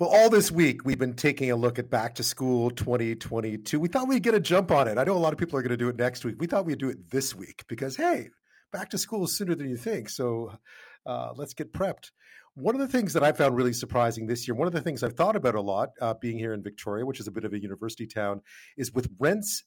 Well, 0.00 0.10
all 0.10 0.28
this 0.28 0.50
week 0.50 0.84
we've 0.84 0.98
been 0.98 1.14
taking 1.14 1.52
a 1.52 1.56
look 1.56 1.78
at 1.78 1.88
Back 1.88 2.16
to 2.16 2.24
School 2.24 2.68
2022. 2.72 3.78
We 3.78 3.86
thought 3.86 4.08
we'd 4.08 4.24
get 4.24 4.34
a 4.34 4.40
jump 4.40 4.72
on 4.72 4.88
it. 4.88 4.98
I 4.98 5.04
know 5.04 5.16
a 5.16 5.18
lot 5.18 5.32
of 5.32 5.38
people 5.38 5.56
are 5.56 5.62
going 5.62 5.70
to 5.70 5.76
do 5.76 5.88
it 5.88 5.94
next 5.94 6.24
week. 6.24 6.34
We 6.40 6.48
thought 6.48 6.66
we'd 6.66 6.78
do 6.78 6.88
it 6.88 7.12
this 7.12 7.32
week 7.32 7.62
because, 7.68 7.94
hey, 7.94 8.30
back 8.72 8.90
to 8.90 8.98
school 8.98 9.22
is 9.22 9.36
sooner 9.36 9.54
than 9.54 9.70
you 9.70 9.76
think. 9.76 10.08
So 10.08 10.58
uh, 11.06 11.32
let's 11.36 11.54
get 11.54 11.72
prepped. 11.72 12.10
One 12.54 12.74
of 12.74 12.80
the 12.80 12.88
things 12.88 13.12
that 13.12 13.22
I 13.22 13.30
found 13.30 13.54
really 13.54 13.72
surprising 13.72 14.26
this 14.26 14.48
year, 14.48 14.56
one 14.56 14.66
of 14.66 14.74
the 14.74 14.80
things 14.80 15.04
I've 15.04 15.12
thought 15.12 15.36
about 15.36 15.54
a 15.54 15.60
lot 15.60 15.90
uh, 16.00 16.14
being 16.14 16.40
here 16.40 16.54
in 16.54 16.62
Victoria, 16.64 17.06
which 17.06 17.20
is 17.20 17.28
a 17.28 17.32
bit 17.32 17.44
of 17.44 17.52
a 17.52 17.62
university 17.62 18.08
town, 18.08 18.40
is 18.76 18.92
with 18.92 19.08
rents 19.20 19.62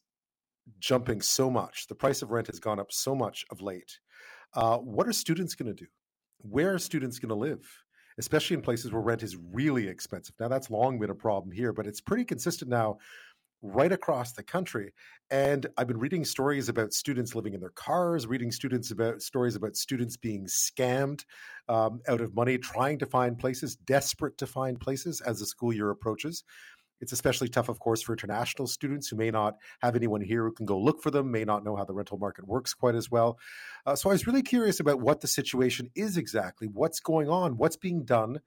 jumping 0.78 1.22
so 1.22 1.50
much, 1.50 1.88
the 1.88 1.96
price 1.96 2.22
of 2.22 2.32
rent 2.32 2.48
has 2.48 2.60
gone 2.60 2.82
up 2.82 2.92
so 2.92 3.16
much 3.16 3.46
of 3.50 3.62
late. 3.62 4.00
Uh, 4.54 4.78
what 4.78 5.08
are 5.08 5.14
students 5.14 5.56
going 5.56 5.74
to 5.74 5.86
do? 5.86 5.90
Where 6.40 6.74
are 6.74 6.80
students 6.80 7.18
going 7.18 7.30
to 7.30 7.36
live? 7.36 7.66
Especially 8.20 8.56
in 8.56 8.62
places 8.62 8.92
where 8.92 9.02
rent 9.02 9.24
is 9.24 9.36
really 9.36 9.88
expensive. 9.88 10.36
Now, 10.40 10.48
that's 10.48 10.70
long 10.70 11.00
been 11.00 11.10
a 11.10 11.16
problem 11.16 11.52
here, 11.52 11.74
but 11.74 11.88
it's 11.88 12.02
pretty 12.02 12.26
consistent 12.26 12.70
now 12.70 12.98
right 13.62 13.92
across 13.92 14.34
the 14.34 14.44
country. 14.44 14.94
And 15.32 15.66
I've 15.78 15.88
been 15.88 16.00
reading 16.00 16.24
stories 16.24 16.70
about 16.70 16.94
students 16.94 17.36
living 17.36 17.54
in 17.54 17.60
their 17.60 17.72
cars, 17.72 18.28
reading 18.28 18.52
students 18.52 18.92
about 18.92 19.22
stories 19.22 19.56
about 19.56 19.76
students 19.76 20.16
being 20.16 20.46
scammed 20.46 21.26
um, 21.68 22.02
out 22.08 22.22
of 22.22 22.36
money, 22.36 22.58
trying 22.58 23.00
to 23.00 23.06
find 23.06 23.38
places, 23.38 23.76
desperate 23.76 24.38
to 24.38 24.48
find 24.48 24.80
places 24.80 25.22
as 25.22 25.40
the 25.40 25.46
school 25.46 25.74
year 25.74 25.90
approaches. 25.90 26.44
It's 27.00 27.12
especially 27.12 27.48
tough, 27.48 27.70
of 27.70 27.80
course, 27.80 28.02
for 28.02 28.14
international 28.14 28.68
students 28.68 29.08
who 29.08 29.16
may 29.16 29.32
not 29.32 29.56
have 29.82 29.96
anyone 29.96 30.22
here 30.22 30.44
who 30.44 30.52
can 30.52 30.66
go 30.66 30.80
look 30.80 31.02
for 31.02 31.12
them, 31.12 31.32
may 31.32 31.44
not 31.44 31.64
know 31.64 31.76
how 31.76 31.86
the 31.86 31.94
rental 31.94 32.18
market 32.18 32.48
works 32.48 32.74
quite 32.74 32.96
as 32.96 33.12
well. 33.12 33.38
Uh, 33.86 33.96
so 33.96 34.10
I 34.10 34.14
was 34.14 34.28
really 34.28 34.44
curious 34.44 34.80
about 34.80 35.02
what 35.02 35.22
the 35.22 35.28
situation 35.28 35.90
is 35.96 36.18
exactly, 36.18 36.68
what's 36.68 37.00
going 37.00 37.30
on, 37.30 37.58
what's 37.58 37.78
being 37.78 38.04
done 38.04 38.40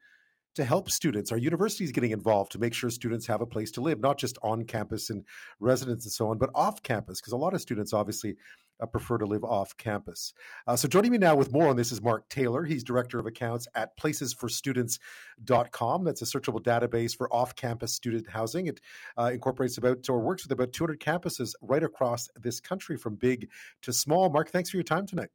to 0.57 0.65
help 0.65 0.91
students? 0.91 1.31
Are 1.31 1.39
universities 1.39 1.93
getting 1.93 2.11
involved 2.11 2.53
to 2.53 2.59
make 2.59 2.75
sure 2.75 2.91
students 2.91 3.27
have 3.27 3.41
a 3.41 3.47
place 3.47 3.71
to 3.73 3.81
live, 3.81 4.01
not 4.01 4.19
just 4.19 4.37
on 4.43 4.65
campus 4.65 5.11
and 5.11 5.25
residence 5.61 6.05
and 6.05 6.13
so 6.13 6.29
on, 6.29 6.39
but 6.39 6.51
off 6.55 6.83
campus? 6.83 7.21
Because 7.21 7.33
a 7.33 7.37
lot 7.37 7.55
of 7.55 7.61
students 7.61 7.93
obviously 7.93 8.37
uh, 8.81 8.87
prefer 8.87 9.19
to 9.19 9.27
live 9.27 9.45
off 9.45 9.77
campus. 9.77 10.33
Uh, 10.67 10.77
so 10.77 10.89
joining 10.89 11.13
me 11.13 11.19
now 11.19 11.35
with 11.35 11.53
more 11.53 11.69
on 11.69 11.77
this 11.77 11.93
is 11.93 12.03
Mark 12.03 12.29
Taylor. 12.29 12.65
He's 12.65 12.83
Director 12.83 13.19
of 13.19 13.27
Accounts 13.27 13.69
at 13.75 13.97
placesforstudents.com. 13.99 16.05
That's 16.05 16.23
a 16.23 16.25
searchable 16.25 16.63
database 16.63 17.17
for 17.17 17.33
off-campus 17.33 17.95
student 17.95 18.29
housing. 18.29 18.67
It 18.67 18.81
uh, 19.19 19.31
incorporates 19.33 19.79
about 19.79 20.09
or 20.09 20.21
works 20.21 20.45
with 20.45 20.53
about 20.53 20.73
200 20.73 21.01
campuses 21.01 21.55
right 21.63 21.83
across 21.83 22.29
this 22.41 22.61
country 22.61 22.97
from 22.97 23.17
big 23.17 23.49
to 23.83 23.93
small. 23.93 24.31
Mark, 24.31 24.51
thanks 24.51 24.71
for 24.71 24.77
your 24.77 24.85
time 24.85 25.07
tonight. 25.07 25.31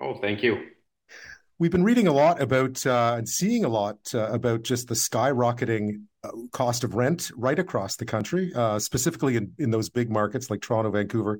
Oh, 0.00 0.14
thank 0.14 0.42
you. 0.42 0.68
We've 1.58 1.70
been 1.70 1.84
reading 1.84 2.08
a 2.08 2.12
lot 2.12 2.40
about 2.40 2.84
uh, 2.86 3.14
and 3.18 3.28
seeing 3.28 3.64
a 3.64 3.68
lot 3.68 3.98
uh, 4.14 4.26
about 4.28 4.62
just 4.62 4.88
the 4.88 4.94
skyrocketing 4.94 6.02
uh, 6.24 6.30
cost 6.52 6.82
of 6.82 6.94
rent 6.94 7.30
right 7.36 7.58
across 7.58 7.96
the 7.96 8.04
country, 8.04 8.52
uh, 8.54 8.78
specifically 8.78 9.36
in, 9.36 9.52
in 9.58 9.70
those 9.70 9.88
big 9.88 10.10
markets 10.10 10.50
like 10.50 10.60
Toronto, 10.60 10.90
Vancouver, 10.90 11.38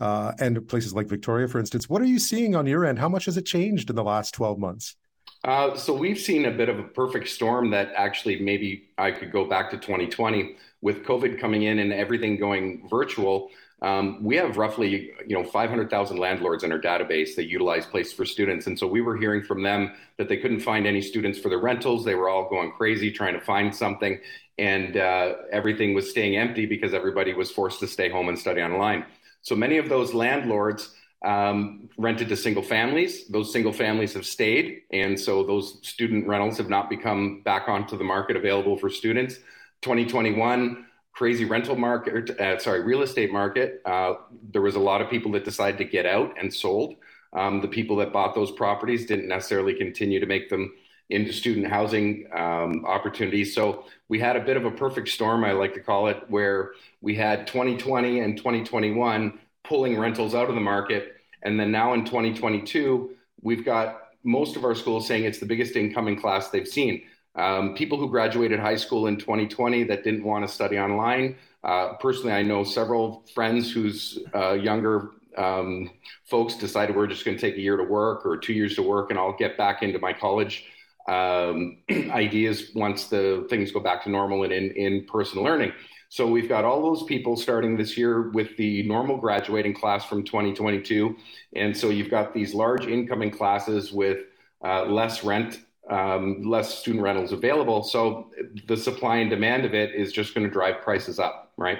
uh, 0.00 0.32
and 0.38 0.66
places 0.68 0.94
like 0.94 1.08
Victoria, 1.08 1.48
for 1.48 1.58
instance. 1.58 1.88
What 1.88 2.02
are 2.02 2.06
you 2.06 2.18
seeing 2.18 2.54
on 2.54 2.66
your 2.66 2.84
end? 2.84 2.98
How 2.98 3.08
much 3.08 3.24
has 3.24 3.36
it 3.36 3.46
changed 3.46 3.90
in 3.90 3.96
the 3.96 4.04
last 4.04 4.34
12 4.34 4.58
months? 4.58 4.96
Uh, 5.44 5.76
so 5.76 5.94
we've 5.94 6.18
seen 6.18 6.46
a 6.46 6.50
bit 6.50 6.68
of 6.68 6.78
a 6.78 6.82
perfect 6.82 7.28
storm 7.28 7.70
that 7.70 7.92
actually 7.96 8.40
maybe 8.40 8.90
I 8.98 9.10
could 9.10 9.32
go 9.32 9.44
back 9.48 9.70
to 9.70 9.76
2020 9.76 10.56
with 10.80 11.04
COVID 11.04 11.40
coming 11.40 11.62
in 11.62 11.78
and 11.78 11.92
everything 11.92 12.36
going 12.36 12.88
virtual. 12.88 13.50
Um, 13.82 14.22
we 14.22 14.36
have 14.36 14.56
roughly, 14.56 15.12
you 15.26 15.36
know, 15.36 15.44
500,000 15.44 16.16
landlords 16.16 16.64
in 16.64 16.72
our 16.72 16.78
database 16.78 17.34
that 17.36 17.48
utilize 17.48 17.84
Place 17.84 18.12
for 18.12 18.24
Students, 18.24 18.66
and 18.66 18.78
so 18.78 18.86
we 18.86 19.02
were 19.02 19.16
hearing 19.16 19.42
from 19.42 19.62
them 19.62 19.92
that 20.16 20.28
they 20.28 20.38
couldn't 20.38 20.60
find 20.60 20.86
any 20.86 21.02
students 21.02 21.38
for 21.38 21.50
their 21.50 21.58
rentals. 21.58 22.04
They 22.04 22.14
were 22.14 22.30
all 22.30 22.48
going 22.48 22.72
crazy 22.72 23.10
trying 23.10 23.34
to 23.34 23.40
find 23.40 23.74
something, 23.74 24.18
and 24.58 24.96
uh, 24.96 25.34
everything 25.52 25.92
was 25.92 26.08
staying 26.08 26.36
empty 26.36 26.64
because 26.64 26.94
everybody 26.94 27.34
was 27.34 27.50
forced 27.50 27.80
to 27.80 27.86
stay 27.86 28.08
home 28.08 28.28
and 28.30 28.38
study 28.38 28.62
online. 28.62 29.04
So 29.42 29.54
many 29.54 29.76
of 29.76 29.90
those 29.90 30.14
landlords 30.14 30.94
um, 31.22 31.90
rented 31.98 32.28
to 32.30 32.36
single 32.36 32.62
families. 32.62 33.26
Those 33.28 33.52
single 33.52 33.72
families 33.72 34.14
have 34.14 34.24
stayed, 34.24 34.82
and 34.90 35.20
so 35.20 35.44
those 35.44 35.86
student 35.86 36.26
rentals 36.26 36.56
have 36.56 36.70
not 36.70 36.88
become 36.88 37.42
back 37.42 37.68
onto 37.68 37.98
the 37.98 38.04
market 38.04 38.36
available 38.36 38.78
for 38.78 38.88
students. 38.88 39.36
2021 39.82 40.86
crazy 41.16 41.46
rental 41.46 41.74
market, 41.74 42.38
uh, 42.38 42.58
sorry, 42.58 42.82
real 42.82 43.00
estate 43.00 43.32
market, 43.32 43.80
uh, 43.86 44.12
there 44.52 44.60
was 44.60 44.74
a 44.74 44.78
lot 44.78 45.00
of 45.00 45.08
people 45.08 45.32
that 45.32 45.46
decided 45.46 45.78
to 45.78 45.84
get 45.84 46.04
out 46.04 46.34
and 46.38 46.52
sold. 46.52 46.94
Um, 47.32 47.62
the 47.62 47.68
people 47.68 47.96
that 47.96 48.12
bought 48.12 48.34
those 48.34 48.50
properties 48.50 49.06
didn't 49.06 49.26
necessarily 49.26 49.72
continue 49.72 50.20
to 50.20 50.26
make 50.26 50.50
them 50.50 50.74
into 51.08 51.32
student 51.32 51.68
housing 51.68 52.28
um, 52.34 52.84
opportunities. 52.84 53.54
So 53.54 53.86
we 54.10 54.20
had 54.20 54.36
a 54.36 54.40
bit 54.40 54.58
of 54.58 54.66
a 54.66 54.70
perfect 54.70 55.08
storm, 55.08 55.42
I 55.42 55.52
like 55.52 55.72
to 55.74 55.80
call 55.80 56.08
it, 56.08 56.22
where 56.28 56.72
we 57.00 57.14
had 57.14 57.46
2020 57.46 58.20
and 58.20 58.36
2021 58.36 59.38
pulling 59.64 59.98
rentals 59.98 60.34
out 60.34 60.50
of 60.50 60.54
the 60.54 60.60
market. 60.60 61.14
And 61.42 61.58
then 61.58 61.72
now 61.72 61.94
in 61.94 62.04
2022, 62.04 63.16
we've 63.40 63.64
got 63.64 64.02
most 64.22 64.54
of 64.54 64.64
our 64.64 64.74
schools 64.74 65.06
saying 65.06 65.24
it's 65.24 65.38
the 65.38 65.46
biggest 65.46 65.76
incoming 65.76 66.20
class 66.20 66.50
they've 66.50 66.68
seen. 66.68 67.04
Um, 67.36 67.74
people 67.74 67.98
who 67.98 68.08
graduated 68.08 68.58
high 68.58 68.76
school 68.76 69.06
in 69.06 69.18
2020 69.18 69.84
that 69.84 70.04
didn't 70.04 70.24
want 70.24 70.46
to 70.46 70.52
study 70.52 70.78
online. 70.78 71.36
Uh, 71.62 71.94
personally, 71.94 72.32
I 72.32 72.42
know 72.42 72.64
several 72.64 73.24
friends 73.34 73.70
whose 73.70 74.18
uh, 74.34 74.52
younger 74.52 75.10
um, 75.36 75.90
folks 76.24 76.54
decided 76.54 76.96
we're 76.96 77.06
just 77.06 77.24
going 77.24 77.36
to 77.36 77.40
take 77.40 77.56
a 77.56 77.60
year 77.60 77.76
to 77.76 77.84
work 77.84 78.24
or 78.24 78.38
two 78.38 78.54
years 78.54 78.74
to 78.76 78.82
work, 78.82 79.10
and 79.10 79.18
I'll 79.18 79.36
get 79.36 79.58
back 79.58 79.82
into 79.82 79.98
my 79.98 80.12
college 80.12 80.64
um, 81.08 81.78
ideas 81.90 82.70
once 82.74 83.08
the 83.08 83.46
things 83.50 83.70
go 83.70 83.80
back 83.80 84.04
to 84.04 84.10
normal 84.10 84.44
and 84.44 84.52
in, 84.52 84.70
in 84.72 85.04
person 85.04 85.42
learning. 85.42 85.72
So 86.08 86.26
we've 86.26 86.48
got 86.48 86.64
all 86.64 86.82
those 86.82 87.02
people 87.02 87.36
starting 87.36 87.76
this 87.76 87.98
year 87.98 88.30
with 88.30 88.56
the 88.56 88.84
normal 88.84 89.16
graduating 89.18 89.74
class 89.74 90.04
from 90.04 90.22
2022, 90.22 91.16
and 91.54 91.76
so 91.76 91.90
you've 91.90 92.10
got 92.10 92.32
these 92.32 92.54
large 92.54 92.86
incoming 92.86 93.30
classes 93.30 93.92
with 93.92 94.20
uh, 94.64 94.84
less 94.84 95.24
rent 95.24 95.60
um, 95.90 96.42
less 96.42 96.78
student 96.78 97.02
rentals 97.02 97.32
available. 97.32 97.82
So 97.82 98.30
the 98.66 98.76
supply 98.76 99.18
and 99.18 99.30
demand 99.30 99.64
of 99.64 99.74
it 99.74 99.94
is 99.94 100.12
just 100.12 100.34
going 100.34 100.46
to 100.46 100.52
drive 100.52 100.82
prices 100.82 101.18
up, 101.18 101.52
right? 101.56 101.78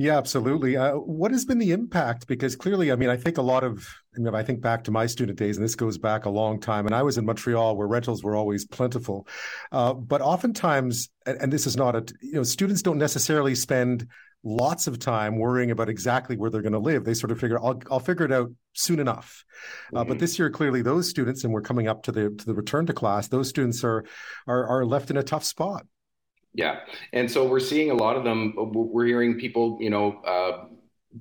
Yeah, 0.00 0.16
absolutely. 0.16 0.78
Uh, 0.78 0.94
what 0.94 1.30
has 1.30 1.44
been 1.44 1.58
the 1.58 1.72
impact? 1.72 2.26
Because 2.26 2.56
clearly, 2.56 2.90
I 2.90 2.96
mean, 2.96 3.10
I 3.10 3.18
think 3.18 3.36
a 3.36 3.42
lot 3.42 3.62
of, 3.62 3.86
I, 4.16 4.18
mean, 4.18 4.28
if 4.28 4.34
I 4.34 4.42
think 4.42 4.62
back 4.62 4.82
to 4.84 4.90
my 4.90 5.04
student 5.04 5.38
days, 5.38 5.58
and 5.58 5.64
this 5.64 5.74
goes 5.74 5.98
back 5.98 6.24
a 6.24 6.30
long 6.30 6.58
time. 6.58 6.86
And 6.86 6.94
I 6.94 7.02
was 7.02 7.18
in 7.18 7.26
Montreal 7.26 7.76
where 7.76 7.86
rentals 7.86 8.24
were 8.24 8.34
always 8.34 8.64
plentiful. 8.64 9.28
Uh, 9.70 9.92
but 9.92 10.22
oftentimes, 10.22 11.10
and, 11.26 11.36
and 11.42 11.52
this 11.52 11.66
is 11.66 11.76
not 11.76 11.94
a, 11.96 12.14
you 12.22 12.32
know, 12.32 12.42
students 12.44 12.80
don't 12.80 12.96
necessarily 12.96 13.54
spend 13.54 14.08
lots 14.42 14.86
of 14.86 14.98
time 14.98 15.38
worrying 15.38 15.70
about 15.70 15.88
exactly 15.88 16.36
where 16.36 16.50
they're 16.50 16.62
going 16.62 16.72
to 16.72 16.78
live. 16.78 17.04
They 17.04 17.14
sort 17.14 17.30
of 17.30 17.38
figure, 17.38 17.58
I'll, 17.58 17.80
I'll 17.90 18.00
figure 18.00 18.24
it 18.24 18.32
out 18.32 18.50
soon 18.72 18.98
enough. 18.98 19.44
Mm-hmm. 19.86 19.96
Uh, 19.96 20.04
but 20.04 20.12
mm-hmm. 20.12 20.20
this 20.20 20.38
year, 20.38 20.50
clearly, 20.50 20.82
those 20.82 21.08
students, 21.08 21.44
and 21.44 21.52
we're 21.52 21.60
coming 21.60 21.88
up 21.88 22.02
to 22.04 22.12
the 22.12 22.30
to 22.30 22.46
the 22.46 22.54
return 22.54 22.86
to 22.86 22.92
class, 22.92 23.28
those 23.28 23.48
students 23.48 23.84
are 23.84 24.04
are, 24.46 24.66
are 24.66 24.84
left 24.84 25.10
in 25.10 25.16
a 25.16 25.22
tough 25.22 25.44
spot. 25.44 25.86
Yeah, 26.52 26.80
and 27.12 27.30
so 27.30 27.46
we're 27.46 27.60
seeing 27.60 27.90
a 27.90 27.94
lot 27.94 28.16
of 28.16 28.24
them. 28.24 28.54
We're 28.56 29.06
hearing 29.06 29.38
people, 29.38 29.78
you 29.80 29.90
know. 29.90 30.20
Uh, 30.22 30.66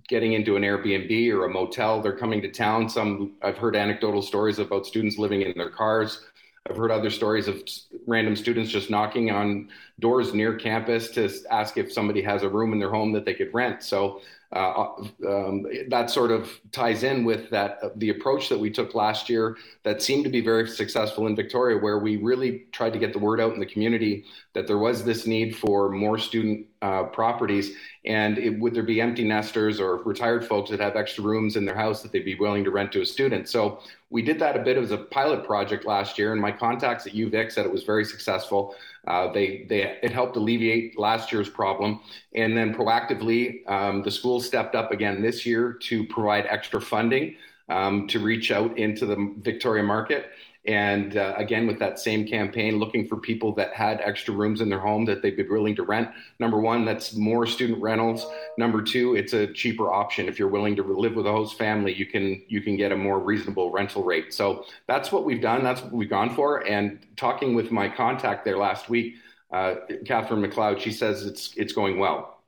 getting 0.08 0.34
into 0.34 0.56
an 0.56 0.62
Airbnb 0.62 1.34
or 1.34 1.46
a 1.46 1.50
motel. 1.50 2.00
They're 2.00 2.16
coming 2.16 2.44
to 2.44 2.52
town. 2.52 2.88
Some 2.90 3.38
I've 3.42 3.58
heard 3.58 3.76
anecdotal 3.76 4.22
stories 4.22 4.60
about 4.60 4.86
students 4.86 5.18
living 5.18 5.42
in 5.42 5.54
their 5.56 5.72
cars. 5.72 6.26
I've 6.68 6.78
heard 6.78 6.92
other 6.92 7.10
stories 7.10 7.48
of 7.48 7.62
random 8.06 8.36
students 8.36 8.72
just 8.72 8.90
knocking 8.90 9.32
on 9.32 9.70
doors 10.00 10.34
near 10.34 10.56
campus 10.56 11.10
to 11.12 11.30
ask 11.50 11.78
if 11.78 11.92
somebody 11.92 12.22
has 12.22 12.44
a 12.44 12.50
room 12.50 12.74
in 12.74 12.80
their 12.80 12.90
home 12.92 13.12
that 13.14 13.26
they 13.26 13.34
could 13.34 13.54
rent. 13.54 13.84
So 13.84 14.22
uh, 14.52 14.86
um, 15.28 15.66
that 15.90 16.10
sort 16.10 16.32
of 16.32 16.50
ties 16.72 17.04
in 17.04 17.24
with 17.24 17.50
that 17.52 17.78
uh, 17.84 17.90
the 17.98 18.10
approach 18.10 18.50
that 18.50 18.60
we 18.60 18.72
took 18.72 18.96
last 18.96 19.30
year 19.30 19.56
that 19.84 20.02
seemed 20.02 20.24
to 20.24 20.30
be 20.30 20.42
very 20.42 20.68
successful 20.68 21.28
in 21.28 21.36
Victoria, 21.36 21.78
where 21.78 22.00
we 22.00 22.18
really 22.18 22.66
tried 22.72 22.94
to 22.94 23.00
get 23.00 23.14
the 23.14 23.20
word 23.20 23.40
out 23.40 23.54
in 23.54 23.60
the 23.60 23.66
community 23.66 24.26
that 24.60 24.68
there 24.68 24.78
was 24.78 25.06
this 25.06 25.26
need 25.26 25.56
for 25.56 25.90
more 25.90 26.18
student 26.18 26.68
uh, 26.82 27.04
properties, 27.04 27.78
and 28.04 28.38
it, 28.38 28.60
would 28.60 28.74
there 28.74 28.84
be 28.84 29.00
empty 29.00 29.24
nesters 29.24 29.80
or 29.80 30.04
retired 30.04 30.46
folks 30.46 30.70
that 30.70 30.82
have 30.82 30.98
extra 30.98 31.24
rooms 31.24 31.56
in 31.56 31.64
their 31.64 31.76
house 31.76 32.02
that 32.02 32.12
they'd 32.12 32.26
be 32.26 32.36
willing 32.36 32.66
to 32.66 32.70
rent 32.70 32.92
to 32.92 33.00
a 33.00 33.06
student? 33.06 33.48
So 33.48 33.80
we 34.10 34.22
did 34.22 34.38
that 34.40 34.58
a 34.58 34.60
bit 34.60 34.76
as 34.76 34.92
a 34.92 34.98
pilot 34.98 35.46
project 35.46 35.86
last 35.86 36.18
year, 36.18 36.34
and 36.34 36.42
my 36.42 36.52
contacts 36.52 37.08
at 37.08 37.14
UVic 37.14 37.54
said 37.54 37.66
it 37.66 37.72
was 37.72 37.84
very 37.84 38.04
successful. 38.04 38.76
Uh, 39.08 39.32
they, 39.32 39.66
they, 39.70 39.98
it 40.04 40.12
helped 40.12 40.36
alleviate 40.36 41.00
last 41.00 41.32
year's 41.32 41.48
problem. 41.48 42.02
And 42.36 42.58
then 42.58 42.76
proactively, 42.76 43.66
um, 43.72 44.04
the 44.04 44.12
school 44.12 44.42
stepped 44.42 44.76
up 44.76 44.92
again 44.92 45.22
this 45.22 45.46
year 45.46 45.72
to 45.84 46.06
provide 46.08 46.48
extra 46.50 46.82
funding 46.82 47.38
um, 47.70 48.08
to 48.08 48.20
reach 48.20 48.52
out 48.52 48.78
into 48.78 49.06
the 49.06 49.34
Victoria 49.38 49.84
market. 49.84 50.32
And 50.66 51.16
uh, 51.16 51.36
again, 51.38 51.68
with 51.68 51.80
that 51.80 52.00
same 52.00 52.28
campaign, 52.28 52.80
looking 52.80 53.08
for 53.08 53.16
people 53.16 53.56
that 53.56 53.74
had 53.74 54.02
extra 54.02 54.34
rooms 54.34 54.60
in 54.60 54.70
their 54.70 54.80
home 54.80 55.06
that 55.06 55.22
they'd 55.22 55.38
be 55.38 55.44
willing 55.44 55.76
to 55.78 55.84
rent. 55.84 56.10
Number 56.40 56.60
one, 56.60 56.84
that's 56.84 57.16
more 57.16 57.48
student 57.48 57.82
rentals. 57.82 58.26
Number 58.58 58.82
two, 58.82 59.16
it's 59.16 59.34
a 59.34 59.48
cheaper 59.54 59.92
option. 59.92 60.28
If 60.28 60.38
you're 60.38 60.50
willing 60.50 60.76
to 60.76 60.84
live 60.84 61.16
with 61.16 61.28
a 61.28 61.32
host 61.32 61.58
family, 61.58 61.94
you 61.94 62.06
can 62.06 62.44
you 62.50 62.62
can 62.62 62.76
get 62.76 62.92
a 62.92 62.98
more 62.98 63.20
reasonable 63.20 63.72
rental 63.72 64.04
rate. 64.04 64.34
So 64.34 64.66
that's 64.86 65.12
what 65.12 65.24
we've 65.24 65.42
done. 65.42 65.64
That's 65.64 65.82
what 65.82 65.94
we've 65.94 66.10
gone 66.10 66.36
for. 66.36 66.68
And 66.68 67.00
talking 67.16 67.56
with 67.56 67.72
my 67.72 67.88
contact 67.88 68.44
there 68.44 68.58
last 68.58 68.90
week, 68.90 69.16
uh, 69.52 69.76
Catherine 70.06 70.42
McLeod, 70.42 70.80
she 70.80 70.92
says 70.92 71.26
it's 71.26 71.54
it's 71.56 71.74
going 71.74 72.00
well. 72.00 72.39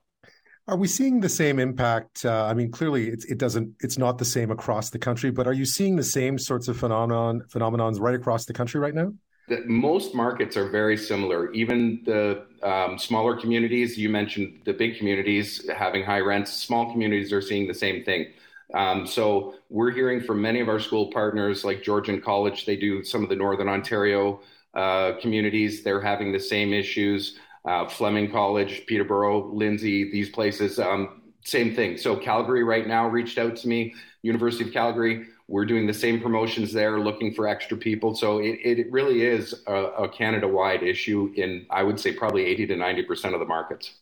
Are 0.72 0.78
we 0.78 0.88
seeing 0.88 1.20
the 1.20 1.28
same 1.28 1.60
impact? 1.60 2.24
Uh, 2.24 2.46
I 2.46 2.54
mean, 2.54 2.72
clearly 2.72 3.10
it, 3.10 3.26
it, 3.28 3.38
doesn't. 3.38 3.76
It's 3.82 3.98
not 3.98 4.18
the 4.18 4.24
same 4.24 4.52
across 4.52 4.90
the 4.90 4.98
country, 4.98 5.30
but 5.30 5.46
are 5.46 5.52
you 5.52 5.66
seeing 5.66 5.98
the 5.98 6.04
same 6.04 6.40
sorts 6.40 6.70
of 6.70 6.78
phenomenon 6.78 7.44
phenomenons 7.54 8.00
right 8.00 8.16
across 8.16 8.46
the 8.46 8.54
country 8.54 8.80
right 8.80 8.96
now? 8.96 9.12
The, 9.50 9.66
most 9.66 10.16
markets 10.16 10.56
are 10.56 10.70
very 10.70 10.96
similar. 10.96 11.52
Even 11.52 12.02
the 12.06 12.46
um, 12.64 12.98
smaller 12.98 13.36
communities, 13.36 13.98
you 13.98 14.08
mentioned 14.08 14.62
the 14.64 14.72
big 14.72 14.98
communities 14.98 15.70
having 15.76 16.06
high 16.06 16.22
rents. 16.22 16.54
Small 16.54 16.90
communities 16.90 17.34
are 17.34 17.42
seeing 17.42 17.68
the 17.68 17.74
same 17.74 18.06
thing. 18.06 18.28
Um, 18.74 19.06
so 19.06 19.56
we're 19.70 19.92
hearing 19.92 20.22
from 20.22 20.42
many 20.42 20.62
of 20.62 20.70
our 20.70 20.80
school 20.80 21.12
partners, 21.12 21.66
like 21.66 21.84
Georgian 21.84 22.22
College. 22.22 22.66
They 22.66 22.78
do 22.78 23.04
some 23.04 23.24
of 23.24 23.28
the 23.28 23.36
Northern 23.36 23.68
Ontario 23.68 24.40
uh, 24.74 25.14
communities. 25.20 25.84
They're 25.84 26.00
having 26.00 26.32
the 26.32 26.40
same 26.40 26.72
issues 26.72 27.38
uh, 27.66 27.88
Fleming 27.88 28.32
College, 28.32 28.86
Peterborough, 28.88 29.52
Lindsay, 29.54 30.12
these 30.12 30.30
places, 30.30 30.80
um, 30.80 31.22
same 31.44 31.76
thing. 31.76 31.98
So 31.98 32.16
Calgary 32.16 32.64
right 32.64 32.88
now 32.88 33.08
reached 33.08 33.38
out 33.38 33.56
to 33.58 33.68
me, 33.68 33.94
University 34.22 34.66
of 34.66 34.74
Calgary. 34.74 35.28
We're 35.48 35.66
doing 35.66 35.86
the 35.86 35.94
same 35.94 36.22
promotions 36.22 36.72
there, 36.72 37.00
looking 37.00 37.34
for 37.34 37.48
extra 37.48 37.76
people. 37.78 38.16
So 38.16 38.38
it, 38.40 38.60
it 38.64 38.92
really 38.92 39.26
is 39.26 39.64
a, 39.68 39.74
a 39.74 40.10
Canada 40.10 40.48
wide 40.48 40.84
issue 40.84 41.34
in, 41.36 41.66
I 41.70 41.84
would 41.84 42.00
say, 42.00 42.14
probably 42.14 42.46
80 42.46 42.68
to 42.68 42.76
90% 42.76 43.34
of 43.34 43.40
the 43.40 43.46
markets. 43.46 43.96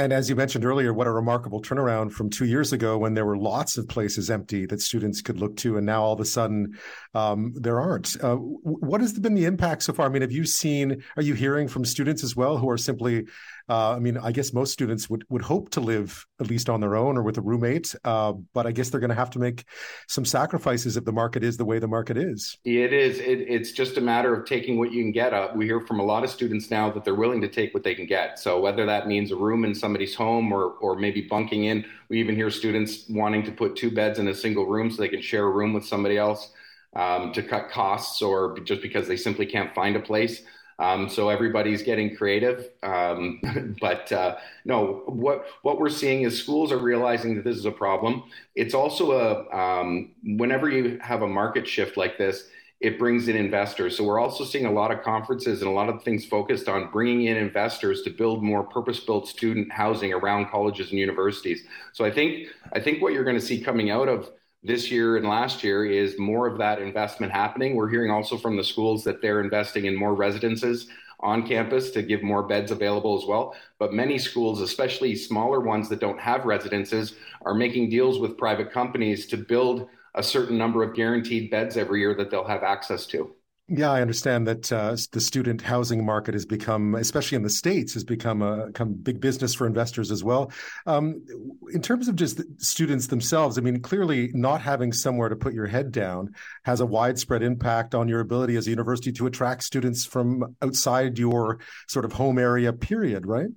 And 0.00 0.14
as 0.14 0.30
you 0.30 0.34
mentioned 0.34 0.64
earlier, 0.64 0.94
what 0.94 1.06
a 1.06 1.10
remarkable 1.10 1.60
turnaround 1.60 2.10
from 2.10 2.30
two 2.30 2.46
years 2.46 2.72
ago 2.72 2.96
when 2.96 3.12
there 3.12 3.26
were 3.26 3.36
lots 3.36 3.76
of 3.76 3.86
places 3.86 4.30
empty 4.30 4.64
that 4.64 4.80
students 4.80 5.20
could 5.20 5.38
look 5.38 5.58
to, 5.58 5.76
and 5.76 5.84
now 5.84 6.02
all 6.02 6.14
of 6.14 6.20
a 6.20 6.24
sudden 6.24 6.78
um, 7.12 7.52
there 7.54 7.78
aren't. 7.78 8.16
Uh, 8.24 8.36
what 8.36 9.02
has 9.02 9.12
been 9.18 9.34
the 9.34 9.44
impact 9.44 9.82
so 9.82 9.92
far? 9.92 10.06
I 10.06 10.08
mean, 10.08 10.22
have 10.22 10.32
you 10.32 10.46
seen? 10.46 11.04
Are 11.18 11.22
you 11.22 11.34
hearing 11.34 11.68
from 11.68 11.84
students 11.84 12.24
as 12.24 12.34
well 12.34 12.56
who 12.56 12.70
are 12.70 12.78
simply 12.78 13.26
uh, 13.70 13.94
I 13.94 14.00
mean, 14.00 14.18
I 14.18 14.32
guess 14.32 14.52
most 14.52 14.72
students 14.72 15.08
would 15.08 15.24
would 15.28 15.42
hope 15.42 15.70
to 15.70 15.80
live 15.80 16.26
at 16.40 16.48
least 16.48 16.68
on 16.68 16.80
their 16.80 16.96
own 16.96 17.16
or 17.16 17.22
with 17.22 17.38
a 17.38 17.40
roommate, 17.40 17.94
uh, 18.04 18.32
but 18.52 18.66
I 18.66 18.72
guess 18.72 18.90
they're 18.90 18.98
going 18.98 19.10
to 19.10 19.14
have 19.14 19.30
to 19.30 19.38
make 19.38 19.64
some 20.08 20.24
sacrifices 20.24 20.96
if 20.96 21.04
the 21.04 21.12
market 21.12 21.44
is 21.44 21.56
the 21.56 21.64
way 21.64 21.78
the 21.78 21.86
market 21.86 22.16
is. 22.16 22.58
It 22.64 22.92
is. 22.92 23.20
It, 23.20 23.42
it's 23.48 23.70
just 23.70 23.96
a 23.96 24.00
matter 24.00 24.34
of 24.34 24.44
taking 24.44 24.76
what 24.76 24.92
you 24.92 25.04
can 25.04 25.12
get. 25.12 25.32
Uh, 25.32 25.52
we 25.54 25.66
hear 25.66 25.80
from 25.80 26.00
a 26.00 26.02
lot 26.02 26.24
of 26.24 26.30
students 26.30 26.68
now 26.68 26.90
that 26.90 27.04
they're 27.04 27.14
willing 27.14 27.40
to 27.42 27.48
take 27.48 27.72
what 27.72 27.84
they 27.84 27.94
can 27.94 28.06
get. 28.06 28.40
So 28.40 28.58
whether 28.58 28.84
that 28.86 29.06
means 29.06 29.30
a 29.30 29.36
room 29.36 29.64
in 29.64 29.72
somebody's 29.72 30.16
home 30.16 30.52
or 30.52 30.72
or 30.80 30.96
maybe 30.96 31.20
bunking 31.20 31.64
in, 31.64 31.84
we 32.08 32.18
even 32.18 32.34
hear 32.34 32.50
students 32.50 33.04
wanting 33.08 33.44
to 33.44 33.52
put 33.52 33.76
two 33.76 33.92
beds 33.92 34.18
in 34.18 34.26
a 34.26 34.34
single 34.34 34.66
room 34.66 34.90
so 34.90 35.00
they 35.00 35.08
can 35.08 35.22
share 35.22 35.44
a 35.44 35.50
room 35.50 35.72
with 35.72 35.86
somebody 35.86 36.18
else 36.18 36.50
um, 36.96 37.32
to 37.34 37.42
cut 37.42 37.70
costs, 37.70 38.20
or 38.20 38.58
just 38.60 38.82
because 38.82 39.06
they 39.06 39.16
simply 39.16 39.46
can't 39.46 39.72
find 39.76 39.94
a 39.94 40.00
place. 40.00 40.42
Um, 40.80 41.10
so 41.10 41.28
everybody's 41.28 41.82
getting 41.82 42.16
creative. 42.16 42.70
Um, 42.82 43.76
but 43.80 44.10
uh, 44.10 44.36
no, 44.64 45.02
what 45.06 45.44
what 45.62 45.78
we're 45.78 45.90
seeing 45.90 46.22
is 46.22 46.42
schools 46.42 46.72
are 46.72 46.78
realizing 46.78 47.36
that 47.36 47.44
this 47.44 47.56
is 47.56 47.66
a 47.66 47.70
problem. 47.70 48.24
It's 48.54 48.74
also 48.74 49.12
a 49.12 49.56
um, 49.56 50.12
whenever 50.24 50.70
you 50.70 50.98
have 51.02 51.22
a 51.22 51.28
market 51.28 51.68
shift 51.68 51.98
like 51.98 52.16
this, 52.16 52.48
it 52.80 52.98
brings 52.98 53.28
in 53.28 53.36
investors. 53.36 53.94
So 53.94 54.04
we're 54.04 54.18
also 54.18 54.42
seeing 54.42 54.64
a 54.64 54.72
lot 54.72 54.90
of 54.90 55.02
conferences 55.02 55.60
and 55.60 55.70
a 55.70 55.74
lot 55.74 55.90
of 55.90 56.02
things 56.02 56.24
focused 56.24 56.66
on 56.66 56.90
bringing 56.90 57.26
in 57.26 57.36
investors 57.36 58.00
to 58.02 58.10
build 58.10 58.42
more 58.42 58.64
purpose-built 58.64 59.28
student 59.28 59.70
housing 59.70 60.14
around 60.14 60.48
colleges 60.48 60.88
and 60.88 60.98
universities. 60.98 61.64
So 61.92 62.06
I 62.06 62.10
think 62.10 62.48
I 62.72 62.80
think 62.80 63.02
what 63.02 63.12
you're 63.12 63.24
going 63.24 63.38
to 63.38 63.44
see 63.44 63.60
coming 63.60 63.90
out 63.90 64.08
of 64.08 64.30
this 64.62 64.90
year 64.90 65.16
and 65.16 65.26
last 65.26 65.64
year 65.64 65.86
is 65.86 66.18
more 66.18 66.46
of 66.46 66.58
that 66.58 66.80
investment 66.80 67.32
happening. 67.32 67.74
We're 67.74 67.88
hearing 67.88 68.10
also 68.10 68.36
from 68.36 68.56
the 68.56 68.64
schools 68.64 69.04
that 69.04 69.22
they're 69.22 69.40
investing 69.40 69.86
in 69.86 69.96
more 69.96 70.14
residences 70.14 70.88
on 71.20 71.46
campus 71.46 71.90
to 71.90 72.02
give 72.02 72.22
more 72.22 72.42
beds 72.42 72.70
available 72.70 73.18
as 73.18 73.26
well. 73.26 73.54
But 73.78 73.92
many 73.92 74.18
schools, 74.18 74.60
especially 74.60 75.14
smaller 75.14 75.60
ones 75.60 75.88
that 75.88 76.00
don't 76.00 76.20
have 76.20 76.44
residences, 76.44 77.14
are 77.42 77.54
making 77.54 77.90
deals 77.90 78.18
with 78.18 78.38
private 78.38 78.70
companies 78.70 79.26
to 79.26 79.36
build 79.36 79.88
a 80.14 80.22
certain 80.22 80.58
number 80.58 80.82
of 80.82 80.94
guaranteed 80.94 81.50
beds 81.50 81.76
every 81.76 82.00
year 82.00 82.14
that 82.14 82.30
they'll 82.30 82.44
have 82.44 82.62
access 82.62 83.06
to. 83.06 83.34
Yeah, 83.72 83.92
I 83.92 84.02
understand 84.02 84.48
that 84.48 84.72
uh, 84.72 84.96
the 85.12 85.20
student 85.20 85.62
housing 85.62 86.04
market 86.04 86.34
has 86.34 86.44
become, 86.44 86.96
especially 86.96 87.36
in 87.36 87.44
the 87.44 87.50
states, 87.50 87.94
has 87.94 88.02
become 88.02 88.42
a 88.42 88.66
become 88.66 88.94
big 88.94 89.20
business 89.20 89.54
for 89.54 89.64
investors 89.64 90.10
as 90.10 90.24
well. 90.24 90.50
Um, 90.86 91.24
in 91.72 91.80
terms 91.80 92.08
of 92.08 92.16
just 92.16 92.40
students 92.60 93.06
themselves, 93.06 93.58
I 93.58 93.60
mean, 93.60 93.80
clearly 93.80 94.32
not 94.34 94.60
having 94.60 94.92
somewhere 94.92 95.28
to 95.28 95.36
put 95.36 95.54
your 95.54 95.68
head 95.68 95.92
down 95.92 96.34
has 96.64 96.80
a 96.80 96.86
widespread 96.86 97.44
impact 97.44 97.94
on 97.94 98.08
your 98.08 98.18
ability 98.18 98.56
as 98.56 98.66
a 98.66 98.70
university 98.70 99.12
to 99.12 99.26
attract 99.28 99.62
students 99.62 100.04
from 100.04 100.56
outside 100.60 101.16
your 101.16 101.60
sort 101.86 102.04
of 102.04 102.12
home 102.12 102.40
area. 102.40 102.72
Period. 102.72 103.24
Right. 103.24 103.50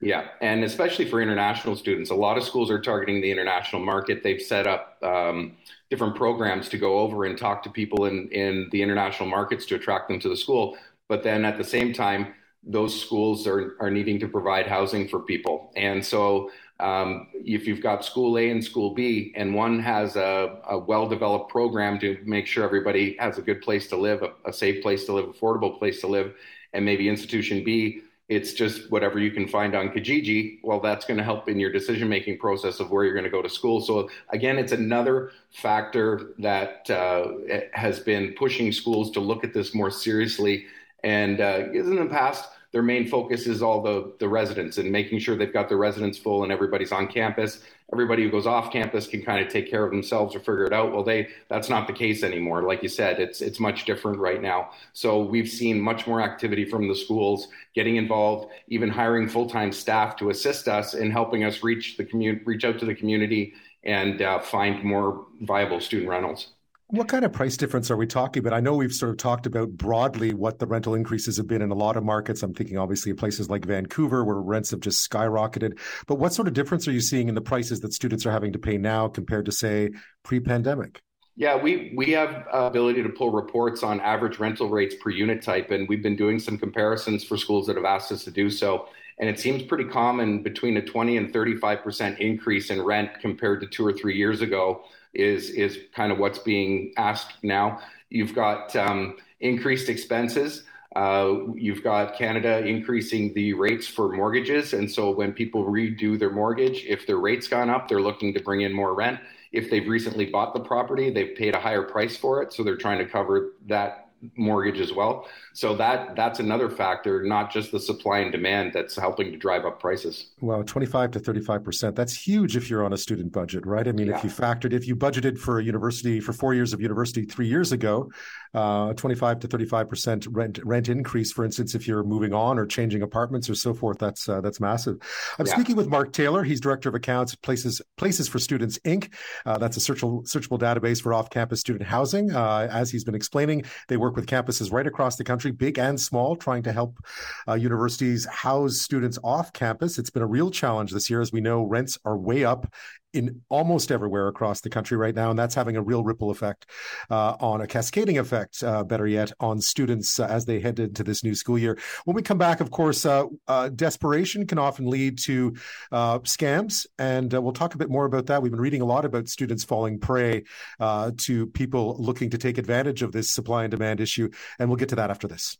Yeah, 0.00 0.28
and 0.40 0.64
especially 0.64 1.04
for 1.04 1.20
international 1.20 1.76
students, 1.76 2.10
a 2.10 2.14
lot 2.14 2.38
of 2.38 2.44
schools 2.44 2.70
are 2.70 2.80
targeting 2.80 3.20
the 3.20 3.30
international 3.30 3.84
market. 3.84 4.22
They've 4.22 4.40
set 4.40 4.66
up 4.66 4.96
um, 5.02 5.56
different 5.90 6.14
programs 6.14 6.68
to 6.68 6.78
go 6.78 6.98
over 6.98 7.24
and 7.24 7.38
talk 7.38 7.62
to 7.62 7.70
people 7.70 8.04
in, 8.06 8.28
in 8.30 8.68
the 8.72 8.82
international 8.82 9.28
markets 9.28 9.64
to 9.66 9.74
attract 9.74 10.08
them 10.08 10.20
to 10.20 10.28
the 10.28 10.36
school. 10.36 10.76
But 11.08 11.22
then 11.22 11.44
at 11.44 11.56
the 11.56 11.64
same 11.64 11.92
time, 11.92 12.34
those 12.62 13.00
schools 13.00 13.46
are, 13.46 13.76
are 13.80 13.90
needing 13.90 14.18
to 14.20 14.28
provide 14.28 14.66
housing 14.66 15.08
for 15.08 15.20
people. 15.20 15.72
And 15.76 16.04
so 16.04 16.50
um, 16.80 17.28
if 17.34 17.66
you've 17.66 17.80
got 17.80 18.04
school 18.04 18.38
A 18.38 18.50
and 18.50 18.62
school 18.62 18.94
B, 18.94 19.32
and 19.36 19.54
one 19.54 19.80
has 19.80 20.16
a, 20.16 20.60
a 20.68 20.78
well 20.78 21.08
developed 21.08 21.50
program 21.50 21.98
to 22.00 22.18
make 22.24 22.46
sure 22.46 22.64
everybody 22.64 23.16
has 23.18 23.38
a 23.38 23.42
good 23.42 23.62
place 23.62 23.88
to 23.88 23.96
live, 23.96 24.22
a, 24.22 24.32
a 24.44 24.52
safe 24.52 24.82
place 24.82 25.04
to 25.06 25.12
live, 25.12 25.26
affordable 25.26 25.78
place 25.78 26.00
to 26.02 26.06
live, 26.06 26.34
and 26.72 26.84
maybe 26.84 27.08
institution 27.08 27.64
B 27.64 28.02
it's 28.28 28.52
just 28.52 28.90
whatever 28.90 29.18
you 29.18 29.30
can 29.30 29.48
find 29.48 29.74
on 29.74 29.88
Kijiji. 29.88 30.58
Well, 30.62 30.80
that's 30.80 31.06
going 31.06 31.16
to 31.16 31.24
help 31.24 31.48
in 31.48 31.58
your 31.58 31.72
decision 31.72 32.08
making 32.08 32.38
process 32.38 32.78
of 32.78 32.90
where 32.90 33.04
you're 33.04 33.14
going 33.14 33.24
to 33.24 33.30
go 33.30 33.40
to 33.40 33.48
school. 33.48 33.80
So 33.80 34.10
again, 34.30 34.58
it's 34.58 34.72
another 34.72 35.32
factor 35.50 36.34
that 36.38 36.90
uh, 36.90 37.28
has 37.72 38.00
been 38.00 38.34
pushing 38.38 38.70
schools 38.70 39.10
to 39.12 39.20
look 39.20 39.44
at 39.44 39.54
this 39.54 39.74
more 39.74 39.90
seriously. 39.90 40.66
And 41.02 41.40
uh, 41.40 41.70
in 41.72 41.96
the 41.96 42.06
past, 42.06 42.50
their 42.72 42.82
main 42.82 43.08
focus 43.08 43.46
is 43.46 43.62
all 43.62 43.82
the 43.82 44.12
the 44.18 44.28
residents 44.28 44.78
and 44.78 44.90
making 44.90 45.18
sure 45.18 45.36
they've 45.36 45.52
got 45.52 45.68
their 45.68 45.78
residents 45.78 46.18
full 46.18 46.42
and 46.42 46.52
everybody's 46.52 46.92
on 46.92 47.08
campus. 47.08 47.60
Everybody 47.90 48.22
who 48.22 48.30
goes 48.30 48.46
off 48.46 48.70
campus 48.70 49.06
can 49.06 49.22
kind 49.22 49.44
of 49.44 49.50
take 49.50 49.70
care 49.70 49.82
of 49.82 49.90
themselves 49.90 50.36
or 50.36 50.40
figure 50.40 50.66
it 50.66 50.74
out. 50.74 50.92
Well, 50.92 51.02
they 51.02 51.28
that's 51.48 51.70
not 51.70 51.86
the 51.86 51.94
case 51.94 52.22
anymore. 52.22 52.62
Like 52.62 52.82
you 52.82 52.90
said, 52.90 53.20
it's 53.20 53.40
it's 53.40 53.58
much 53.58 53.86
different 53.86 54.18
right 54.18 54.42
now. 54.42 54.70
So 54.92 55.22
we've 55.22 55.48
seen 55.48 55.80
much 55.80 56.06
more 56.06 56.20
activity 56.20 56.66
from 56.66 56.88
the 56.88 56.94
schools 56.94 57.48
getting 57.74 57.96
involved, 57.96 58.52
even 58.68 58.90
hiring 58.90 59.28
full 59.28 59.48
time 59.48 59.72
staff 59.72 60.16
to 60.16 60.28
assist 60.28 60.68
us 60.68 60.92
in 60.92 61.10
helping 61.10 61.44
us 61.44 61.62
reach 61.62 61.96
the 61.96 62.04
community, 62.04 62.44
reach 62.44 62.64
out 62.64 62.78
to 62.80 62.84
the 62.84 62.94
community, 62.94 63.54
and 63.84 64.20
uh, 64.20 64.40
find 64.40 64.84
more 64.84 65.26
viable 65.40 65.80
student 65.80 66.10
rentals. 66.10 66.48
What 66.90 67.06
kind 67.06 67.22
of 67.22 67.34
price 67.34 67.58
difference 67.58 67.90
are 67.90 67.98
we 67.98 68.06
talking 68.06 68.40
about? 68.40 68.56
I 68.56 68.60
know 68.60 68.74
we've 68.74 68.94
sort 68.94 69.10
of 69.10 69.18
talked 69.18 69.44
about 69.44 69.72
broadly 69.72 70.32
what 70.32 70.58
the 70.58 70.66
rental 70.66 70.94
increases 70.94 71.36
have 71.36 71.46
been 71.46 71.60
in 71.60 71.70
a 71.70 71.74
lot 71.74 71.98
of 71.98 72.02
markets. 72.02 72.42
I'm 72.42 72.54
thinking 72.54 72.78
obviously 72.78 73.12
of 73.12 73.18
places 73.18 73.50
like 73.50 73.66
Vancouver 73.66 74.24
where 74.24 74.40
rents 74.40 74.70
have 74.70 74.80
just 74.80 75.06
skyrocketed. 75.06 75.78
But 76.06 76.14
what 76.14 76.32
sort 76.32 76.48
of 76.48 76.54
difference 76.54 76.88
are 76.88 76.92
you 76.92 77.02
seeing 77.02 77.28
in 77.28 77.34
the 77.34 77.42
prices 77.42 77.80
that 77.80 77.92
students 77.92 78.24
are 78.24 78.30
having 78.30 78.54
to 78.54 78.58
pay 78.58 78.78
now 78.78 79.06
compared 79.06 79.44
to, 79.44 79.52
say, 79.52 79.90
pre 80.22 80.40
pandemic? 80.40 81.02
Yeah, 81.36 81.56
we 81.56 81.92
we 81.94 82.12
have 82.12 82.46
uh, 82.54 82.60
ability 82.60 83.02
to 83.02 83.10
pull 83.10 83.32
reports 83.32 83.82
on 83.82 84.00
average 84.00 84.38
rental 84.38 84.70
rates 84.70 84.94
per 84.94 85.10
unit 85.10 85.42
type, 85.42 85.70
and 85.70 85.86
we've 85.90 86.02
been 86.02 86.16
doing 86.16 86.38
some 86.38 86.56
comparisons 86.56 87.22
for 87.22 87.36
schools 87.36 87.66
that 87.66 87.76
have 87.76 87.84
asked 87.84 88.10
us 88.12 88.24
to 88.24 88.30
do 88.30 88.48
so. 88.48 88.88
And 89.20 89.28
it 89.28 89.38
seems 89.38 89.62
pretty 89.64 89.84
common 89.84 90.42
between 90.42 90.78
a 90.78 90.82
20 90.82 91.18
and 91.18 91.34
35 91.34 91.82
percent 91.82 92.18
increase 92.18 92.70
in 92.70 92.80
rent 92.80 93.10
compared 93.20 93.60
to 93.60 93.66
two 93.66 93.86
or 93.86 93.92
three 93.92 94.16
years 94.16 94.40
ago 94.40 94.84
is 95.14 95.50
is 95.50 95.78
kind 95.94 96.12
of 96.12 96.18
what's 96.18 96.38
being 96.38 96.92
asked 96.96 97.34
now. 97.42 97.80
You've 98.10 98.34
got 98.34 98.74
um, 98.76 99.16
increased 99.40 99.88
expenses. 99.88 100.64
Uh, 100.96 101.52
you've 101.54 101.84
got 101.84 102.16
Canada 102.16 102.66
increasing 102.66 103.32
the 103.34 103.52
rates 103.52 103.86
for 103.86 104.08
mortgages, 104.08 104.72
and 104.72 104.90
so 104.90 105.10
when 105.10 105.32
people 105.32 105.64
redo 105.64 106.18
their 106.18 106.30
mortgage, 106.30 106.84
if 106.86 107.06
their 107.06 107.18
rates 107.18 107.46
gone 107.46 107.68
up, 107.68 107.88
they're 107.88 108.00
looking 108.00 108.32
to 108.34 108.40
bring 108.40 108.62
in 108.62 108.72
more 108.72 108.94
rent. 108.94 109.20
If 109.52 109.70
they've 109.70 109.86
recently 109.86 110.26
bought 110.26 110.54
the 110.54 110.60
property, 110.60 111.10
they've 111.10 111.36
paid 111.36 111.54
a 111.54 111.60
higher 111.60 111.82
price 111.82 112.16
for 112.16 112.42
it, 112.42 112.52
so 112.52 112.62
they're 112.64 112.76
trying 112.76 112.98
to 112.98 113.06
cover 113.06 113.52
that 113.66 114.07
mortgage 114.36 114.80
as 114.80 114.92
well. 114.92 115.28
So 115.52 115.76
that 115.76 116.16
that's 116.16 116.40
another 116.40 116.68
factor, 116.68 117.22
not 117.22 117.52
just 117.52 117.72
the 117.72 117.80
supply 117.80 118.20
and 118.20 118.32
demand 118.32 118.72
that's 118.72 118.96
helping 118.96 119.30
to 119.32 119.36
drive 119.36 119.64
up 119.64 119.80
prices. 119.80 120.30
Well, 120.40 120.62
25 120.62 121.12
to 121.12 121.20
35 121.20 121.64
percent. 121.64 121.96
That's 121.96 122.14
huge 122.14 122.56
if 122.56 122.68
you're 122.68 122.84
on 122.84 122.92
a 122.92 122.96
student 122.96 123.32
budget, 123.32 123.66
right? 123.66 123.86
I 123.86 123.92
mean, 123.92 124.08
yeah. 124.08 124.16
if 124.16 124.24
you 124.24 124.30
factored, 124.30 124.72
if 124.72 124.86
you 124.86 124.96
budgeted 124.96 125.38
for 125.38 125.58
a 125.58 125.64
university 125.64 126.20
for 126.20 126.32
four 126.32 126.54
years 126.54 126.72
of 126.72 126.80
university 126.80 127.24
three 127.24 127.48
years 127.48 127.72
ago, 127.72 128.10
uh, 128.54 128.92
25 128.94 129.40
to 129.40 129.46
35 129.48 129.88
percent 129.88 130.26
rent 130.30 130.58
rent 130.64 130.88
increase, 130.88 131.32
for 131.32 131.44
instance, 131.44 131.74
if 131.74 131.86
you're 131.86 132.04
moving 132.04 132.32
on 132.32 132.58
or 132.58 132.66
changing 132.66 133.02
apartments 133.02 133.48
or 133.48 133.54
so 133.54 133.74
forth. 133.74 133.98
That's 133.98 134.28
uh, 134.28 134.40
that's 134.40 134.60
massive. 134.60 134.98
I'm 135.38 135.46
yeah. 135.46 135.54
speaking 135.54 135.76
with 135.76 135.88
Mark 135.88 136.12
Taylor. 136.12 136.42
He's 136.42 136.60
director 136.60 136.88
of 136.88 136.94
accounts 136.94 137.32
at 137.34 137.42
Places 137.42 137.80
Places 137.96 138.28
for 138.28 138.38
Students 138.38 138.78
Inc. 138.80 139.12
Uh, 139.44 139.58
that's 139.58 139.76
a 139.76 139.80
searchable 139.80 140.24
searchable 140.26 140.58
database 140.58 141.02
for 141.02 141.14
off-campus 141.14 141.60
student 141.60 141.88
housing. 141.88 142.32
Uh, 142.32 142.68
as 142.70 142.90
he's 142.90 143.04
been 143.04 143.14
explaining, 143.14 143.64
they 143.88 143.96
work 143.96 144.16
with 144.16 144.26
campuses 144.26 144.72
right 144.72 144.86
across 144.86 145.16
the 145.16 145.24
country, 145.24 145.50
big 145.50 145.78
and 145.78 146.00
small, 146.00 146.36
trying 146.36 146.62
to 146.62 146.72
help 146.72 146.98
uh, 147.46 147.54
universities 147.54 148.26
house 148.26 148.78
students 148.80 149.18
off 149.24 149.52
campus. 149.52 149.98
It's 149.98 150.10
been 150.10 150.22
a 150.22 150.26
real 150.26 150.50
challenge 150.50 150.92
this 150.92 151.10
year, 151.10 151.20
as 151.20 151.32
we 151.32 151.40
know. 151.40 151.62
Rents 151.62 151.98
are 152.04 152.16
way 152.16 152.44
up 152.44 152.72
in 153.12 153.42
almost 153.48 153.90
everywhere 153.90 154.28
across 154.28 154.60
the 154.60 154.70
country 154.70 154.96
right 154.96 155.14
now, 155.14 155.30
and 155.30 155.38
that's 155.38 155.54
having 155.54 155.76
a 155.76 155.82
real 155.82 156.04
ripple 156.04 156.30
effect 156.30 156.66
uh, 157.10 157.36
on 157.40 157.60
a 157.60 157.66
cascading 157.66 158.18
effect, 158.18 158.62
uh, 158.62 158.84
better 158.84 159.06
yet, 159.06 159.32
on 159.40 159.60
students 159.60 160.20
uh, 160.20 160.26
as 160.26 160.44
they 160.44 160.60
head 160.60 160.78
into 160.78 161.02
this 161.02 161.24
new 161.24 161.34
school 161.34 161.58
year. 161.58 161.78
When 162.04 162.14
we 162.14 162.22
come 162.22 162.38
back, 162.38 162.60
of 162.60 162.70
course, 162.70 163.06
uh, 163.06 163.24
uh, 163.46 163.70
desperation 163.70 164.46
can 164.46 164.58
often 164.58 164.86
lead 164.86 165.18
to 165.20 165.54
uh, 165.90 166.18
scams, 166.20 166.86
and 166.98 167.32
we'll 167.32 167.52
talk 167.52 167.74
a 167.74 167.78
bit 167.78 167.90
more 167.90 168.04
about 168.04 168.26
that. 168.26 168.42
We've 168.42 168.52
been 168.52 168.60
reading 168.60 168.82
a 168.82 168.86
lot 168.86 169.04
about 169.04 169.28
students 169.28 169.64
falling 169.64 169.98
prey 169.98 170.44
to 170.78 171.46
people 171.54 171.96
looking 171.98 172.30
to 172.30 172.38
take 172.38 172.58
advantage 172.58 173.02
of 173.02 173.12
this 173.12 173.32
supply 173.32 173.64
and 173.64 173.70
demand 173.70 174.00
issue, 174.00 174.28
and 174.58 174.68
we'll 174.68 174.76
get 174.76 174.90
to 174.90 174.96
that 174.96 175.10
after 175.10 175.28
this. 175.28 175.56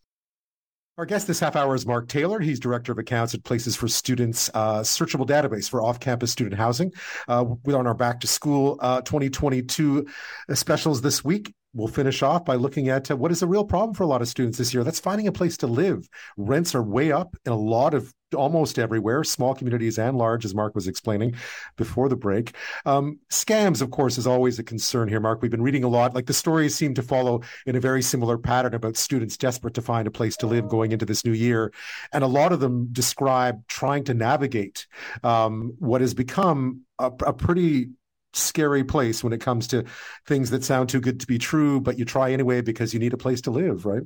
Our 0.98 1.06
guest 1.06 1.28
this 1.28 1.38
half 1.38 1.54
hour 1.54 1.76
is 1.76 1.86
Mark 1.86 2.08
Taylor. 2.08 2.40
He's 2.40 2.58
Director 2.58 2.90
of 2.90 2.98
Accounts 2.98 3.32
at 3.32 3.44
Places 3.44 3.76
for 3.76 3.86
Students, 3.86 4.50
uh, 4.52 4.80
searchable 4.80 5.28
database 5.28 5.70
for 5.70 5.80
off 5.80 6.00
campus 6.00 6.32
student 6.32 6.56
housing. 6.56 6.92
Uh, 7.28 7.44
we're 7.64 7.78
on 7.78 7.86
our 7.86 7.94
back 7.94 8.18
to 8.20 8.26
school 8.26 8.80
uh, 8.80 9.00
2022 9.02 10.08
specials 10.54 11.00
this 11.00 11.24
week 11.24 11.54
we'll 11.78 11.88
finish 11.88 12.22
off 12.22 12.44
by 12.44 12.56
looking 12.56 12.88
at 12.88 13.10
uh, 13.10 13.16
what 13.16 13.30
is 13.30 13.42
a 13.42 13.46
real 13.46 13.64
problem 13.64 13.94
for 13.94 14.02
a 14.02 14.06
lot 14.06 14.20
of 14.20 14.28
students 14.28 14.58
this 14.58 14.74
year. 14.74 14.84
That's 14.84 15.00
finding 15.00 15.28
a 15.28 15.32
place 15.32 15.56
to 15.58 15.66
live. 15.66 16.08
Rents 16.36 16.74
are 16.74 16.82
way 16.82 17.12
up 17.12 17.36
in 17.46 17.52
a 17.52 17.56
lot 17.56 17.94
of 17.94 18.12
almost 18.34 18.78
everywhere, 18.78 19.24
small 19.24 19.54
communities 19.54 19.98
and 19.98 20.18
large, 20.18 20.44
as 20.44 20.54
Mark 20.54 20.74
was 20.74 20.86
explaining 20.86 21.34
before 21.76 22.08
the 22.08 22.16
break. 22.16 22.54
Um, 22.84 23.20
scams, 23.30 23.80
of 23.80 23.90
course, 23.90 24.18
is 24.18 24.26
always 24.26 24.58
a 24.58 24.62
concern 24.64 25.08
here, 25.08 25.20
Mark. 25.20 25.40
We've 25.40 25.50
been 25.50 25.62
reading 25.62 25.84
a 25.84 25.88
lot. 25.88 26.14
Like 26.14 26.26
the 26.26 26.34
stories 26.34 26.74
seem 26.74 26.94
to 26.94 27.02
follow 27.02 27.42
in 27.66 27.76
a 27.76 27.80
very 27.80 28.02
similar 28.02 28.36
pattern 28.36 28.74
about 28.74 28.96
students 28.96 29.36
desperate 29.36 29.74
to 29.74 29.82
find 29.82 30.06
a 30.06 30.10
place 30.10 30.36
to 30.38 30.46
live 30.46 30.68
going 30.68 30.92
into 30.92 31.06
this 31.06 31.24
new 31.24 31.32
year. 31.32 31.72
And 32.12 32.22
a 32.22 32.28
lot 32.28 32.52
of 32.52 32.60
them 32.60 32.88
describe 32.92 33.66
trying 33.68 34.04
to 34.04 34.14
navigate 34.14 34.86
um, 35.22 35.74
what 35.78 36.00
has 36.00 36.12
become 36.12 36.82
a, 36.98 37.06
a 37.06 37.32
pretty 37.32 37.90
scary 38.32 38.84
place 38.84 39.24
when 39.24 39.32
it 39.32 39.40
comes 39.40 39.66
to 39.68 39.84
things 40.26 40.50
that 40.50 40.64
sound 40.64 40.88
too 40.88 41.00
good 41.00 41.20
to 41.20 41.26
be 41.26 41.38
true, 41.38 41.80
but 41.80 41.98
you 41.98 42.04
try 42.04 42.32
anyway 42.32 42.60
because 42.60 42.92
you 42.92 43.00
need 43.00 43.14
a 43.14 43.18
place 43.18 43.40
to 43.42 43.50
live, 43.50 43.86
right? 43.86 44.02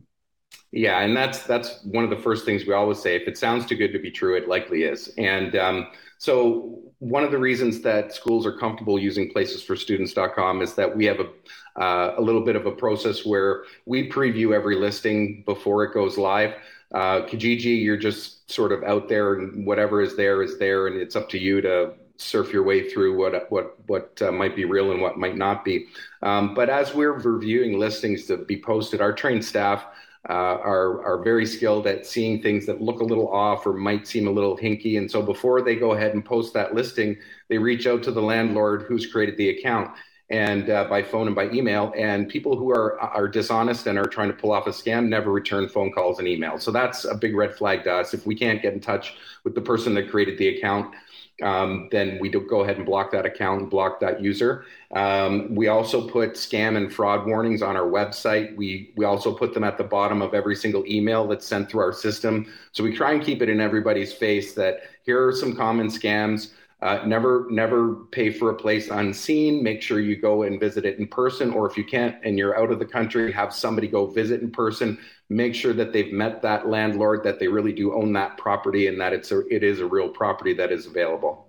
Yeah, 0.70 1.00
and 1.00 1.16
that's 1.16 1.42
that's 1.44 1.82
one 1.84 2.04
of 2.04 2.10
the 2.10 2.16
first 2.16 2.44
things 2.44 2.66
we 2.66 2.72
always 2.72 2.98
say. 2.98 3.16
If 3.16 3.28
it 3.28 3.36
sounds 3.36 3.66
too 3.66 3.76
good 3.76 3.92
to 3.92 3.98
be 3.98 4.10
true, 4.10 4.36
it 4.36 4.48
likely 4.48 4.84
is. 4.84 5.08
And 5.18 5.54
um, 5.56 5.88
so, 6.18 6.78
one 6.98 7.24
of 7.24 7.30
the 7.30 7.38
reasons 7.38 7.82
that 7.82 8.14
schools 8.14 8.46
are 8.46 8.56
comfortable 8.56 8.98
using 8.98 9.30
placesforstudents.com 9.34 10.62
is 10.62 10.74
that 10.74 10.96
we 10.96 11.04
have 11.06 11.20
a 11.20 11.82
uh, 11.82 12.14
a 12.18 12.20
little 12.20 12.44
bit 12.44 12.56
of 12.56 12.66
a 12.66 12.70
process 12.70 13.24
where 13.24 13.64
we 13.86 14.10
preview 14.10 14.54
every 14.54 14.76
listing 14.76 15.42
before 15.46 15.84
it 15.84 15.94
goes 15.94 16.18
live. 16.18 16.54
Uh, 16.94 17.22
Kijiji, 17.22 17.82
you're 17.82 17.96
just 17.96 18.50
sort 18.50 18.72
of 18.72 18.82
out 18.82 19.08
there, 19.08 19.34
and 19.34 19.66
whatever 19.66 20.02
is 20.02 20.16
there 20.16 20.42
is 20.42 20.58
there, 20.58 20.86
and 20.86 20.96
it's 20.96 21.16
up 21.16 21.28
to 21.30 21.38
you 21.38 21.60
to 21.62 21.94
surf 22.16 22.52
your 22.52 22.62
way 22.62 22.88
through 22.90 23.16
what 23.16 23.50
what 23.50 23.76
what 23.87 24.21
uh, 24.23 24.33
might 24.33 24.54
be 24.54 24.64
real 24.64 24.92
and 24.92 25.00
what 25.00 25.19
might 25.19 25.37
not 25.37 25.64
be. 25.64 25.87
Um, 26.23 26.54
but 26.54 26.71
as 26.71 26.95
we're 26.95 27.12
reviewing 27.12 27.78
listings 27.78 28.26
to 28.26 28.37
be 28.38 28.61
posted, 28.61 29.00
our 29.00 29.12
trained 29.12 29.45
staff 29.45 29.87
uh, 30.28 30.33
are 30.33 31.04
are 31.04 31.23
very 31.23 31.47
skilled 31.47 31.87
at 31.87 32.07
seeing 32.07 32.40
things 32.40 32.66
that 32.66 32.81
look 32.81 33.00
a 33.00 33.04
little 33.04 33.28
off 33.28 33.66
or 33.66 33.73
might 33.73 34.07
seem 34.07 34.28
a 34.28 34.31
little 34.31 34.57
hinky. 34.57 34.99
And 34.99 35.11
so 35.11 35.23
before 35.23 35.62
they 35.62 35.75
go 35.75 35.92
ahead 35.92 36.14
and 36.14 36.25
post 36.25 36.54
that 36.54 36.75
listing, 36.75 37.16
they 37.49 37.59
reach 37.59 37.87
out 37.87 38.02
to 38.04 38.12
the 38.12 38.23
landlord 38.23 38.83
who's 38.83 39.07
created 39.07 39.37
the 39.37 39.50
account 39.50 39.90
and 40.32 40.70
uh, 40.70 40.84
by 40.84 41.02
phone 41.02 41.26
and 41.26 41.36
by 41.36 41.48
email. 41.50 41.92
And 41.96 42.28
people 42.28 42.56
who 42.56 42.70
are 42.70 42.98
are 42.98 43.28
dishonest 43.28 43.86
and 43.86 43.98
are 43.98 44.06
trying 44.06 44.28
to 44.28 44.34
pull 44.34 44.50
off 44.50 44.66
a 44.66 44.70
scam 44.70 45.08
never 45.08 45.30
return 45.30 45.68
phone 45.68 45.92
calls 45.92 46.18
and 46.18 46.26
emails. 46.26 46.62
So 46.62 46.72
that's 46.72 47.04
a 47.04 47.14
big 47.14 47.36
red 47.36 47.54
flag 47.54 47.84
to 47.84 47.92
us. 47.92 48.14
If 48.14 48.26
we 48.26 48.34
can't 48.34 48.60
get 48.60 48.72
in 48.72 48.80
touch 48.80 49.14
with 49.44 49.54
the 49.54 49.60
person 49.60 49.94
that 49.94 50.10
created 50.10 50.38
the 50.38 50.48
account, 50.56 50.94
um, 51.42 51.88
then 51.90 52.18
we 52.20 52.30
do 52.30 52.40
go 52.40 52.60
ahead 52.62 52.76
and 52.76 52.86
block 52.86 53.10
that 53.12 53.26
account 53.26 53.60
and 53.62 53.70
block 53.70 54.00
that 54.00 54.22
user. 54.22 54.64
Um, 54.94 55.54
we 55.54 55.68
also 55.68 56.08
put 56.08 56.34
scam 56.34 56.76
and 56.76 56.92
fraud 56.92 57.26
warnings 57.26 57.62
on 57.62 57.76
our 57.76 57.86
website. 57.86 58.56
We 58.56 58.92
we 58.96 59.04
also 59.04 59.34
put 59.34 59.52
them 59.52 59.64
at 59.64 59.76
the 59.76 59.84
bottom 59.84 60.22
of 60.22 60.32
every 60.32 60.56
single 60.56 60.84
email 60.86 61.28
that's 61.28 61.46
sent 61.46 61.70
through 61.70 61.80
our 61.80 61.92
system. 61.92 62.50
So 62.72 62.82
we 62.82 62.96
try 62.96 63.12
and 63.12 63.22
keep 63.22 63.42
it 63.42 63.50
in 63.50 63.60
everybody's 63.60 64.14
face 64.14 64.54
that 64.54 64.80
here 65.04 65.26
are 65.26 65.32
some 65.32 65.54
common 65.54 65.88
scams. 65.88 66.52
Uh, 66.82 67.00
never, 67.06 67.46
never 67.48 67.94
pay 68.10 68.28
for 68.28 68.50
a 68.50 68.54
place 68.54 68.90
unseen. 68.90 69.62
Make 69.62 69.80
sure 69.80 70.00
you 70.00 70.16
go 70.16 70.42
and 70.42 70.58
visit 70.58 70.84
it 70.84 70.98
in 70.98 71.06
person, 71.06 71.52
or 71.52 71.70
if 71.70 71.76
you 71.76 71.84
can't 71.84 72.16
and 72.24 72.36
you're 72.36 72.58
out 72.60 72.72
of 72.72 72.80
the 72.80 72.84
country, 72.84 73.30
have 73.30 73.54
somebody 73.54 73.86
go 73.86 74.06
visit 74.06 74.42
in 74.42 74.50
person. 74.50 74.98
Make 75.30 75.54
sure 75.54 75.72
that 75.74 75.92
they've 75.92 76.12
met 76.12 76.42
that 76.42 76.68
landlord, 76.68 77.22
that 77.22 77.38
they 77.38 77.46
really 77.46 77.72
do 77.72 77.94
own 77.94 78.12
that 78.14 78.36
property, 78.36 78.88
and 78.88 79.00
that 79.00 79.12
it's 79.12 79.30
a, 79.30 79.46
it 79.46 79.62
is 79.62 79.78
a 79.78 79.86
real 79.86 80.08
property 80.08 80.54
that 80.54 80.72
is 80.72 80.86
available. 80.86 81.46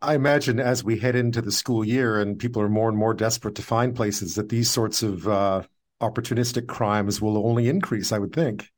I 0.00 0.14
imagine 0.14 0.58
as 0.58 0.82
we 0.82 0.98
head 0.98 1.14
into 1.14 1.42
the 1.42 1.52
school 1.52 1.84
year 1.84 2.18
and 2.18 2.38
people 2.38 2.62
are 2.62 2.70
more 2.70 2.88
and 2.88 2.96
more 2.96 3.12
desperate 3.12 3.56
to 3.56 3.62
find 3.62 3.94
places, 3.94 4.36
that 4.36 4.48
these 4.48 4.70
sorts 4.70 5.02
of 5.02 5.28
uh, 5.28 5.62
opportunistic 6.00 6.68
crimes 6.68 7.20
will 7.20 7.46
only 7.46 7.68
increase. 7.68 8.12
I 8.12 8.18
would 8.18 8.32
think. 8.32 8.70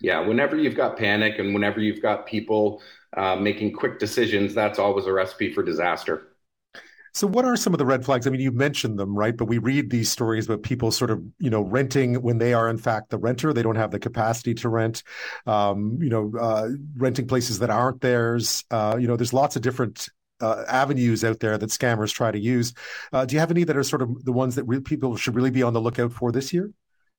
Yeah, 0.00 0.20
whenever 0.20 0.56
you've 0.56 0.76
got 0.76 0.96
panic 0.96 1.38
and 1.38 1.52
whenever 1.54 1.80
you've 1.80 2.02
got 2.02 2.26
people 2.26 2.82
uh, 3.16 3.36
making 3.36 3.72
quick 3.72 3.98
decisions, 3.98 4.54
that's 4.54 4.78
always 4.78 5.06
a 5.06 5.12
recipe 5.12 5.52
for 5.52 5.62
disaster. 5.62 6.28
So, 7.14 7.26
what 7.26 7.44
are 7.44 7.56
some 7.56 7.74
of 7.74 7.78
the 7.78 7.86
red 7.86 8.04
flags? 8.04 8.26
I 8.26 8.30
mean, 8.30 8.40
you 8.40 8.52
mentioned 8.52 8.98
them, 8.98 9.16
right? 9.16 9.36
But 9.36 9.46
we 9.46 9.58
read 9.58 9.90
these 9.90 10.10
stories 10.10 10.46
about 10.46 10.62
people 10.62 10.92
sort 10.92 11.10
of, 11.10 11.20
you 11.40 11.50
know, 11.50 11.62
renting 11.62 12.14
when 12.22 12.38
they 12.38 12.54
are 12.54 12.68
in 12.68 12.78
fact 12.78 13.10
the 13.10 13.18
renter. 13.18 13.52
They 13.52 13.62
don't 13.62 13.76
have 13.76 13.90
the 13.90 13.98
capacity 13.98 14.54
to 14.54 14.68
rent. 14.68 15.02
Um, 15.46 15.98
you 16.00 16.10
know, 16.10 16.32
uh, 16.38 16.68
renting 16.96 17.26
places 17.26 17.58
that 17.58 17.70
aren't 17.70 18.02
theirs. 18.02 18.64
Uh, 18.70 18.98
you 19.00 19.08
know, 19.08 19.16
there's 19.16 19.32
lots 19.32 19.56
of 19.56 19.62
different 19.62 20.08
uh, 20.40 20.64
avenues 20.68 21.24
out 21.24 21.40
there 21.40 21.58
that 21.58 21.70
scammers 21.70 22.12
try 22.12 22.30
to 22.30 22.38
use. 22.38 22.72
Uh, 23.12 23.24
do 23.24 23.34
you 23.34 23.40
have 23.40 23.50
any 23.50 23.64
that 23.64 23.76
are 23.76 23.82
sort 23.82 24.02
of 24.02 24.24
the 24.24 24.32
ones 24.32 24.54
that 24.54 24.64
re- 24.64 24.80
people 24.80 25.16
should 25.16 25.34
really 25.34 25.50
be 25.50 25.62
on 25.62 25.72
the 25.72 25.80
lookout 25.80 26.12
for 26.12 26.30
this 26.30 26.52
year? 26.52 26.70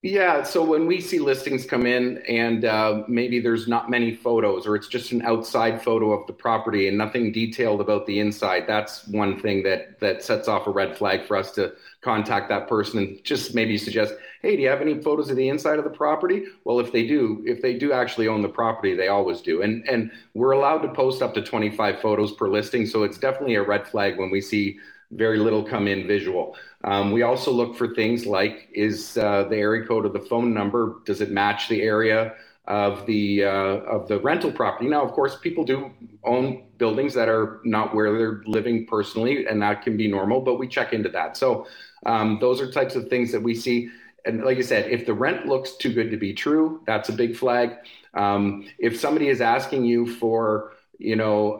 Yeah, 0.01 0.43
so 0.43 0.63
when 0.63 0.87
we 0.87 1.01
see 1.01 1.19
listings 1.19 1.65
come 1.65 1.85
in 1.85 2.19
and 2.19 2.63
uh, 2.63 3.03
maybe 3.09 3.41
there's 3.41 3.67
not 3.67 3.89
many 3.89 4.15
photos 4.15 4.65
or 4.65 4.77
it's 4.77 4.87
just 4.87 5.11
an 5.11 5.21
outside 5.23 5.81
photo 5.81 6.13
of 6.13 6.25
the 6.25 6.31
property 6.31 6.87
and 6.87 6.97
nothing 6.97 7.33
detailed 7.33 7.81
about 7.81 8.05
the 8.05 8.21
inside, 8.21 8.63
that's 8.65 9.05
one 9.09 9.37
thing 9.41 9.61
that 9.63 9.99
that 9.99 10.23
sets 10.23 10.47
off 10.47 10.67
a 10.67 10.71
red 10.71 10.97
flag 10.97 11.25
for 11.25 11.35
us 11.35 11.51
to 11.51 11.73
contact 11.99 12.47
that 12.47 12.69
person 12.69 12.99
and 12.99 13.23
just 13.25 13.53
maybe 13.53 13.77
suggest, 13.77 14.13
hey, 14.41 14.55
do 14.55 14.61
you 14.61 14.69
have 14.69 14.79
any 14.79 15.01
photos 15.01 15.29
of 15.29 15.35
the 15.35 15.49
inside 15.49 15.79
of 15.79 15.83
the 15.83 15.89
property? 15.89 16.45
Well, 16.63 16.79
if 16.79 16.93
they 16.93 17.05
do, 17.05 17.43
if 17.45 17.61
they 17.61 17.73
do 17.77 17.91
actually 17.91 18.29
own 18.29 18.41
the 18.41 18.47
property, 18.47 18.95
they 18.95 19.09
always 19.09 19.41
do, 19.41 19.63
and 19.63 19.85
and 19.89 20.11
we're 20.33 20.51
allowed 20.51 20.79
to 20.83 20.93
post 20.93 21.21
up 21.21 21.33
to 21.33 21.41
25 21.41 21.99
photos 21.99 22.31
per 22.31 22.47
listing, 22.47 22.85
so 22.85 23.03
it's 23.03 23.17
definitely 23.17 23.55
a 23.55 23.63
red 23.63 23.85
flag 23.85 24.17
when 24.17 24.31
we 24.31 24.39
see 24.39 24.79
very 25.11 25.39
little 25.39 25.63
come 25.63 25.87
in 25.87 26.07
visual. 26.07 26.55
Um, 26.83 27.11
we 27.11 27.23
also 27.23 27.51
look 27.51 27.75
for 27.75 27.93
things 27.93 28.25
like 28.25 28.69
is 28.73 29.17
uh, 29.17 29.43
the 29.49 29.57
area 29.57 29.85
code 29.85 30.05
of 30.05 30.13
the 30.13 30.19
phone 30.19 30.53
number 30.53 30.97
does 31.05 31.21
it 31.21 31.31
match 31.31 31.67
the 31.67 31.81
area 31.81 32.35
of 32.67 33.05
the 33.07 33.43
uh, 33.43 33.49
of 33.49 34.07
the 34.07 34.19
rental 34.19 34.51
property? 34.51 34.87
Now, 34.87 35.03
of 35.03 35.11
course, 35.11 35.35
people 35.41 35.63
do 35.63 35.91
own 36.23 36.65
buildings 36.77 37.13
that 37.15 37.27
are 37.27 37.59
not 37.65 37.95
where 37.95 38.15
they're 38.15 38.41
living 38.45 38.85
personally, 38.85 39.47
and 39.47 39.61
that 39.61 39.81
can 39.81 39.97
be 39.97 40.07
normal. 40.07 40.41
But 40.41 40.59
we 40.59 40.67
check 40.67 40.93
into 40.93 41.09
that. 41.09 41.35
So 41.35 41.67
um, 42.05 42.37
those 42.39 42.61
are 42.61 42.71
types 42.71 42.95
of 42.95 43.09
things 43.09 43.31
that 43.31 43.41
we 43.41 43.55
see. 43.55 43.89
And 44.25 44.43
like 44.43 44.57
I 44.57 44.61
said, 44.61 44.91
if 44.91 45.05
the 45.05 45.13
rent 45.13 45.47
looks 45.47 45.75
too 45.77 45.93
good 45.93 46.11
to 46.11 46.17
be 46.17 46.33
true, 46.33 46.81
that's 46.85 47.09
a 47.09 47.13
big 47.13 47.35
flag. 47.35 47.71
Um, 48.13 48.67
if 48.77 48.99
somebody 48.99 49.29
is 49.29 49.41
asking 49.41 49.85
you 49.85 50.05
for, 50.15 50.73
you 50.97 51.15
know, 51.15 51.53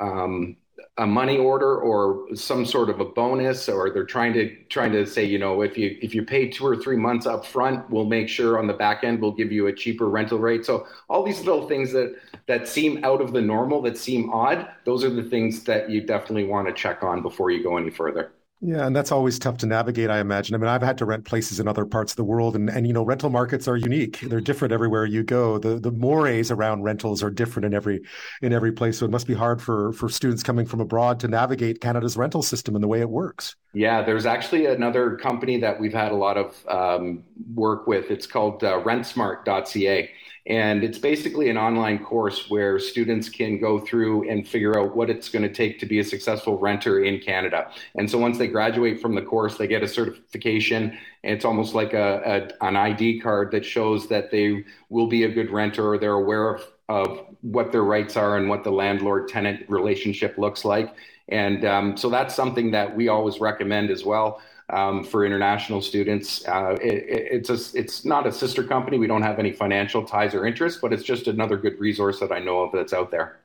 uh, 0.00 0.04
um, 0.04 0.56
a 1.00 1.06
money 1.06 1.38
order 1.38 1.78
or 1.78 2.26
some 2.36 2.66
sort 2.66 2.90
of 2.90 3.00
a 3.00 3.04
bonus 3.06 3.70
or 3.70 3.88
they're 3.88 4.04
trying 4.04 4.34
to 4.34 4.54
trying 4.68 4.92
to 4.92 5.06
say 5.06 5.24
you 5.24 5.38
know 5.38 5.62
if 5.62 5.78
you 5.78 5.96
if 6.02 6.14
you 6.14 6.22
pay 6.22 6.46
two 6.46 6.66
or 6.66 6.76
three 6.76 6.96
months 6.96 7.24
up 7.24 7.46
front 7.46 7.88
we'll 7.88 8.04
make 8.04 8.28
sure 8.28 8.58
on 8.58 8.66
the 8.66 8.74
back 8.74 9.02
end 9.02 9.18
we'll 9.18 9.32
give 9.32 9.50
you 9.50 9.66
a 9.66 9.72
cheaper 9.72 10.10
rental 10.10 10.38
rate. 10.38 10.66
So 10.66 10.86
all 11.08 11.24
these 11.24 11.40
little 11.40 11.66
things 11.66 11.90
that 11.92 12.14
that 12.46 12.68
seem 12.68 13.02
out 13.02 13.22
of 13.22 13.32
the 13.32 13.40
normal 13.40 13.80
that 13.82 13.96
seem 13.96 14.30
odd 14.30 14.68
those 14.84 15.02
are 15.02 15.08
the 15.10 15.22
things 15.22 15.64
that 15.64 15.88
you 15.88 16.02
definitely 16.02 16.44
want 16.44 16.68
to 16.68 16.74
check 16.74 17.02
on 17.02 17.22
before 17.22 17.50
you 17.50 17.62
go 17.62 17.78
any 17.78 17.90
further 17.90 18.32
Yeah, 18.62 18.86
and 18.86 18.94
that's 18.94 19.10
always 19.10 19.38
tough 19.38 19.56
to 19.58 19.66
navigate, 19.66 20.10
I 20.10 20.20
imagine. 20.20 20.54
I 20.54 20.58
mean, 20.58 20.68
I've 20.68 20.82
had 20.82 20.98
to 20.98 21.06
rent 21.06 21.24
places 21.24 21.60
in 21.60 21.66
other 21.66 21.86
parts 21.86 22.12
of 22.12 22.16
the 22.16 22.24
world, 22.24 22.54
and, 22.54 22.68
and 22.68 22.86
you 22.86 22.92
know, 22.92 23.02
rental 23.02 23.30
markets 23.30 23.66
are 23.66 23.76
unique. 23.76 24.20
They're 24.20 24.40
different 24.42 24.72
everywhere 24.72 25.06
you 25.06 25.22
go. 25.22 25.58
The 25.58 25.78
the 25.78 25.90
mores 25.90 26.50
around 26.50 26.82
rentals 26.82 27.22
are 27.22 27.30
different 27.30 27.64
in 27.64 27.74
every 27.74 28.02
in 28.42 28.52
every 28.52 28.72
place. 28.72 28.98
So 28.98 29.06
it 29.06 29.10
must 29.10 29.26
be 29.26 29.32
hard 29.32 29.62
for 29.62 29.92
for 29.94 30.10
students 30.10 30.42
coming 30.42 30.66
from 30.66 30.80
abroad 30.80 31.20
to 31.20 31.28
navigate 31.28 31.80
Canada's 31.80 32.18
rental 32.18 32.42
system 32.42 32.74
and 32.74 32.84
the 32.84 32.88
way 32.88 33.00
it 33.00 33.08
works. 33.08 33.56
Yeah, 33.72 34.02
there's 34.02 34.26
actually 34.26 34.66
another 34.66 35.16
company 35.16 35.58
that 35.60 35.80
we've 35.80 35.94
had 35.94 36.12
a 36.12 36.16
lot 36.16 36.36
of 36.36 36.66
um, 36.68 37.24
work 37.54 37.86
with. 37.86 38.10
It's 38.10 38.26
called 38.26 38.62
uh, 38.62 38.82
RentSmart.ca 38.82 40.10
and 40.46 40.82
it's 40.82 40.98
basically 40.98 41.50
an 41.50 41.58
online 41.58 42.02
course 42.02 42.48
where 42.48 42.78
students 42.78 43.28
can 43.28 43.60
go 43.60 43.78
through 43.78 44.28
and 44.28 44.46
figure 44.48 44.78
out 44.78 44.96
what 44.96 45.10
it's 45.10 45.28
going 45.28 45.42
to 45.42 45.52
take 45.52 45.78
to 45.80 45.86
be 45.86 45.98
a 45.98 46.04
successful 46.04 46.58
renter 46.58 47.04
in 47.04 47.20
Canada. 47.20 47.70
And 47.96 48.10
so 48.10 48.18
once 48.18 48.38
they 48.38 48.46
graduate 48.46 49.00
from 49.00 49.14
the 49.14 49.22
course, 49.22 49.58
they 49.58 49.66
get 49.66 49.82
a 49.82 49.88
certification. 49.88 50.96
And 51.24 51.34
it's 51.34 51.44
almost 51.44 51.74
like 51.74 51.92
a, 51.92 52.48
a 52.60 52.66
an 52.66 52.76
ID 52.76 53.20
card 53.20 53.50
that 53.52 53.64
shows 53.64 54.08
that 54.08 54.30
they 54.30 54.64
will 54.88 55.06
be 55.06 55.24
a 55.24 55.28
good 55.28 55.50
renter 55.50 55.86
or 55.92 55.98
they're 55.98 56.12
aware 56.12 56.54
of, 56.54 56.66
of 56.88 57.26
what 57.42 57.70
their 57.70 57.84
rights 57.84 58.16
are 58.16 58.38
and 58.38 58.48
what 58.48 58.64
the 58.64 58.72
landlord 58.72 59.28
tenant 59.28 59.68
relationship 59.68 60.38
looks 60.38 60.64
like. 60.64 60.94
And 61.28 61.64
um, 61.64 61.96
so 61.96 62.08
that's 62.08 62.34
something 62.34 62.70
that 62.72 62.96
we 62.96 63.08
always 63.08 63.40
recommend 63.40 63.90
as 63.90 64.04
well 64.04 64.40
um, 64.72 65.04
for 65.04 65.24
international 65.24 65.80
students. 65.82 66.46
Uh, 66.46 66.76
it, 66.80 67.04
it's 67.48 67.50
a, 67.50 67.78
it's 67.78 68.04
not 68.04 68.26
a 68.26 68.32
sister 68.32 68.62
company. 68.62 68.98
We 68.98 69.06
don't 69.06 69.22
have 69.22 69.38
any 69.38 69.52
financial 69.52 70.04
ties 70.04 70.34
or 70.34 70.46
interest, 70.46 70.80
but 70.80 70.92
it's 70.92 71.02
just 71.02 71.26
another 71.26 71.56
good 71.56 71.78
resource 71.78 72.20
that 72.20 72.32
I 72.32 72.38
know 72.38 72.60
of 72.60 72.72
that's 72.72 72.92
out 72.92 73.10
there. 73.10 73.38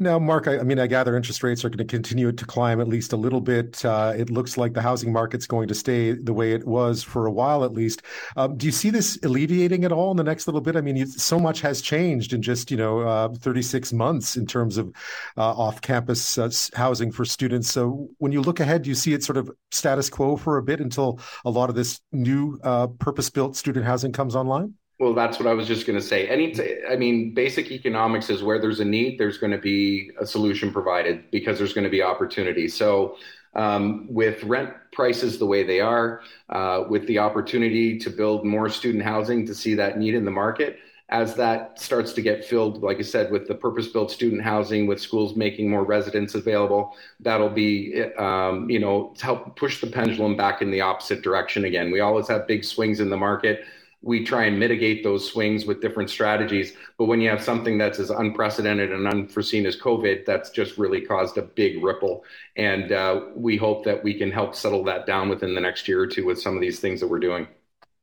Now, 0.00 0.16
Mark, 0.20 0.46
I, 0.46 0.58
I, 0.58 0.62
mean, 0.62 0.78
I 0.78 0.86
gather 0.86 1.16
interest 1.16 1.42
rates 1.42 1.64
are 1.64 1.68
going 1.68 1.78
to 1.78 1.84
continue 1.84 2.30
to 2.30 2.46
climb 2.46 2.80
at 2.80 2.86
least 2.86 3.12
a 3.12 3.16
little 3.16 3.40
bit. 3.40 3.84
Uh, 3.84 4.12
it 4.16 4.30
looks 4.30 4.56
like 4.56 4.72
the 4.72 4.80
housing 4.80 5.12
market's 5.12 5.46
going 5.46 5.66
to 5.66 5.74
stay 5.74 6.12
the 6.12 6.32
way 6.32 6.52
it 6.52 6.64
was 6.64 7.02
for 7.02 7.26
a 7.26 7.32
while, 7.32 7.64
at 7.64 7.72
least. 7.72 8.02
Um, 8.36 8.56
do 8.56 8.66
you 8.66 8.70
see 8.70 8.90
this 8.90 9.18
alleviating 9.24 9.84
at 9.84 9.90
all 9.90 10.12
in 10.12 10.16
the 10.16 10.22
next 10.22 10.46
little 10.46 10.60
bit? 10.60 10.76
I 10.76 10.82
mean, 10.82 10.94
you, 10.94 11.06
so 11.06 11.40
much 11.40 11.60
has 11.62 11.82
changed 11.82 12.32
in 12.32 12.42
just 12.42 12.70
you 12.70 12.76
know 12.76 13.00
uh, 13.00 13.28
36 13.40 13.92
months 13.92 14.36
in 14.36 14.46
terms 14.46 14.78
of 14.78 14.94
uh, 15.36 15.50
off-campus 15.50 16.38
uh, 16.38 16.50
housing 16.74 17.10
for 17.10 17.24
students. 17.24 17.68
So, 17.68 18.08
when 18.18 18.30
you 18.30 18.40
look 18.40 18.60
ahead, 18.60 18.82
do 18.82 18.90
you 18.90 18.94
see 18.94 19.14
it 19.14 19.24
sort 19.24 19.36
of 19.36 19.50
status 19.72 20.08
quo 20.08 20.36
for 20.36 20.58
a 20.58 20.62
bit 20.62 20.80
until 20.80 21.18
a 21.44 21.50
lot 21.50 21.70
of 21.70 21.74
this 21.74 22.00
new 22.12 22.60
uh, 22.62 22.86
purpose-built 22.86 23.56
student 23.56 23.84
housing 23.84 24.12
comes 24.12 24.36
online? 24.36 24.74
Well, 24.98 25.14
that's 25.14 25.38
what 25.38 25.46
I 25.46 25.54
was 25.54 25.68
just 25.68 25.86
going 25.86 25.98
to 25.98 26.04
say. 26.04 26.26
Any, 26.26 26.50
t- 26.52 26.78
I 26.90 26.96
mean, 26.96 27.32
basic 27.32 27.70
economics 27.70 28.30
is 28.30 28.42
where 28.42 28.60
there's 28.60 28.80
a 28.80 28.84
need, 28.84 29.16
there's 29.16 29.38
going 29.38 29.52
to 29.52 29.58
be 29.58 30.10
a 30.20 30.26
solution 30.26 30.72
provided 30.72 31.30
because 31.30 31.56
there's 31.56 31.72
going 31.72 31.84
to 31.84 31.90
be 31.90 32.02
opportunity. 32.02 32.66
So, 32.66 33.16
um, 33.54 34.06
with 34.08 34.42
rent 34.44 34.70
prices 34.92 35.38
the 35.38 35.46
way 35.46 35.62
they 35.62 35.80
are, 35.80 36.22
uh, 36.50 36.84
with 36.88 37.06
the 37.06 37.18
opportunity 37.18 37.98
to 37.98 38.10
build 38.10 38.44
more 38.44 38.68
student 38.68 39.04
housing 39.04 39.46
to 39.46 39.54
see 39.54 39.74
that 39.74 39.98
need 39.98 40.14
in 40.14 40.24
the 40.24 40.30
market, 40.30 40.78
as 41.10 41.34
that 41.36 41.80
starts 41.80 42.12
to 42.12 42.20
get 42.20 42.44
filled, 42.44 42.82
like 42.82 42.98
I 42.98 43.02
said, 43.02 43.30
with 43.30 43.48
the 43.48 43.54
purpose-built 43.54 44.10
student 44.10 44.42
housing, 44.42 44.86
with 44.86 45.00
schools 45.00 45.36
making 45.36 45.70
more 45.70 45.84
residents 45.84 46.34
available, 46.34 46.94
that'll 47.20 47.48
be, 47.48 48.02
um, 48.18 48.68
you 48.68 48.78
know, 48.78 49.14
help 49.20 49.56
push 49.56 49.80
the 49.80 49.86
pendulum 49.86 50.36
back 50.36 50.60
in 50.60 50.70
the 50.70 50.82
opposite 50.82 51.22
direction 51.22 51.64
again. 51.64 51.90
We 51.90 52.00
always 52.00 52.28
have 52.28 52.46
big 52.46 52.62
swings 52.62 53.00
in 53.00 53.08
the 53.08 53.16
market 53.16 53.64
we 54.02 54.24
try 54.24 54.44
and 54.44 54.58
mitigate 54.58 55.02
those 55.02 55.28
swings 55.28 55.66
with 55.66 55.80
different 55.80 56.08
strategies. 56.08 56.72
But 56.98 57.06
when 57.06 57.20
you 57.20 57.28
have 57.30 57.42
something 57.42 57.78
that's 57.78 57.98
as 57.98 58.10
unprecedented 58.10 58.92
and 58.92 59.08
unforeseen 59.08 59.66
as 59.66 59.76
COVID, 59.76 60.24
that's 60.24 60.50
just 60.50 60.78
really 60.78 61.00
caused 61.00 61.36
a 61.36 61.42
big 61.42 61.82
ripple. 61.82 62.24
And 62.56 62.92
uh, 62.92 63.22
we 63.34 63.56
hope 63.56 63.84
that 63.84 64.02
we 64.02 64.14
can 64.14 64.30
help 64.30 64.54
settle 64.54 64.84
that 64.84 65.06
down 65.06 65.28
within 65.28 65.54
the 65.54 65.60
next 65.60 65.88
year 65.88 66.00
or 66.00 66.06
two 66.06 66.24
with 66.24 66.40
some 66.40 66.54
of 66.54 66.60
these 66.60 66.78
things 66.78 67.00
that 67.00 67.08
we're 67.08 67.18
doing. 67.18 67.48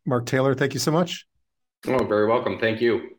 Mark 0.06 0.26
Taylor, 0.26 0.54
thank 0.54 0.74
you 0.74 0.80
so 0.80 0.92
much. 0.92 1.26
Oh, 1.88 2.04
very 2.04 2.28
welcome. 2.28 2.60
Thank 2.60 2.82
you. 2.82 3.15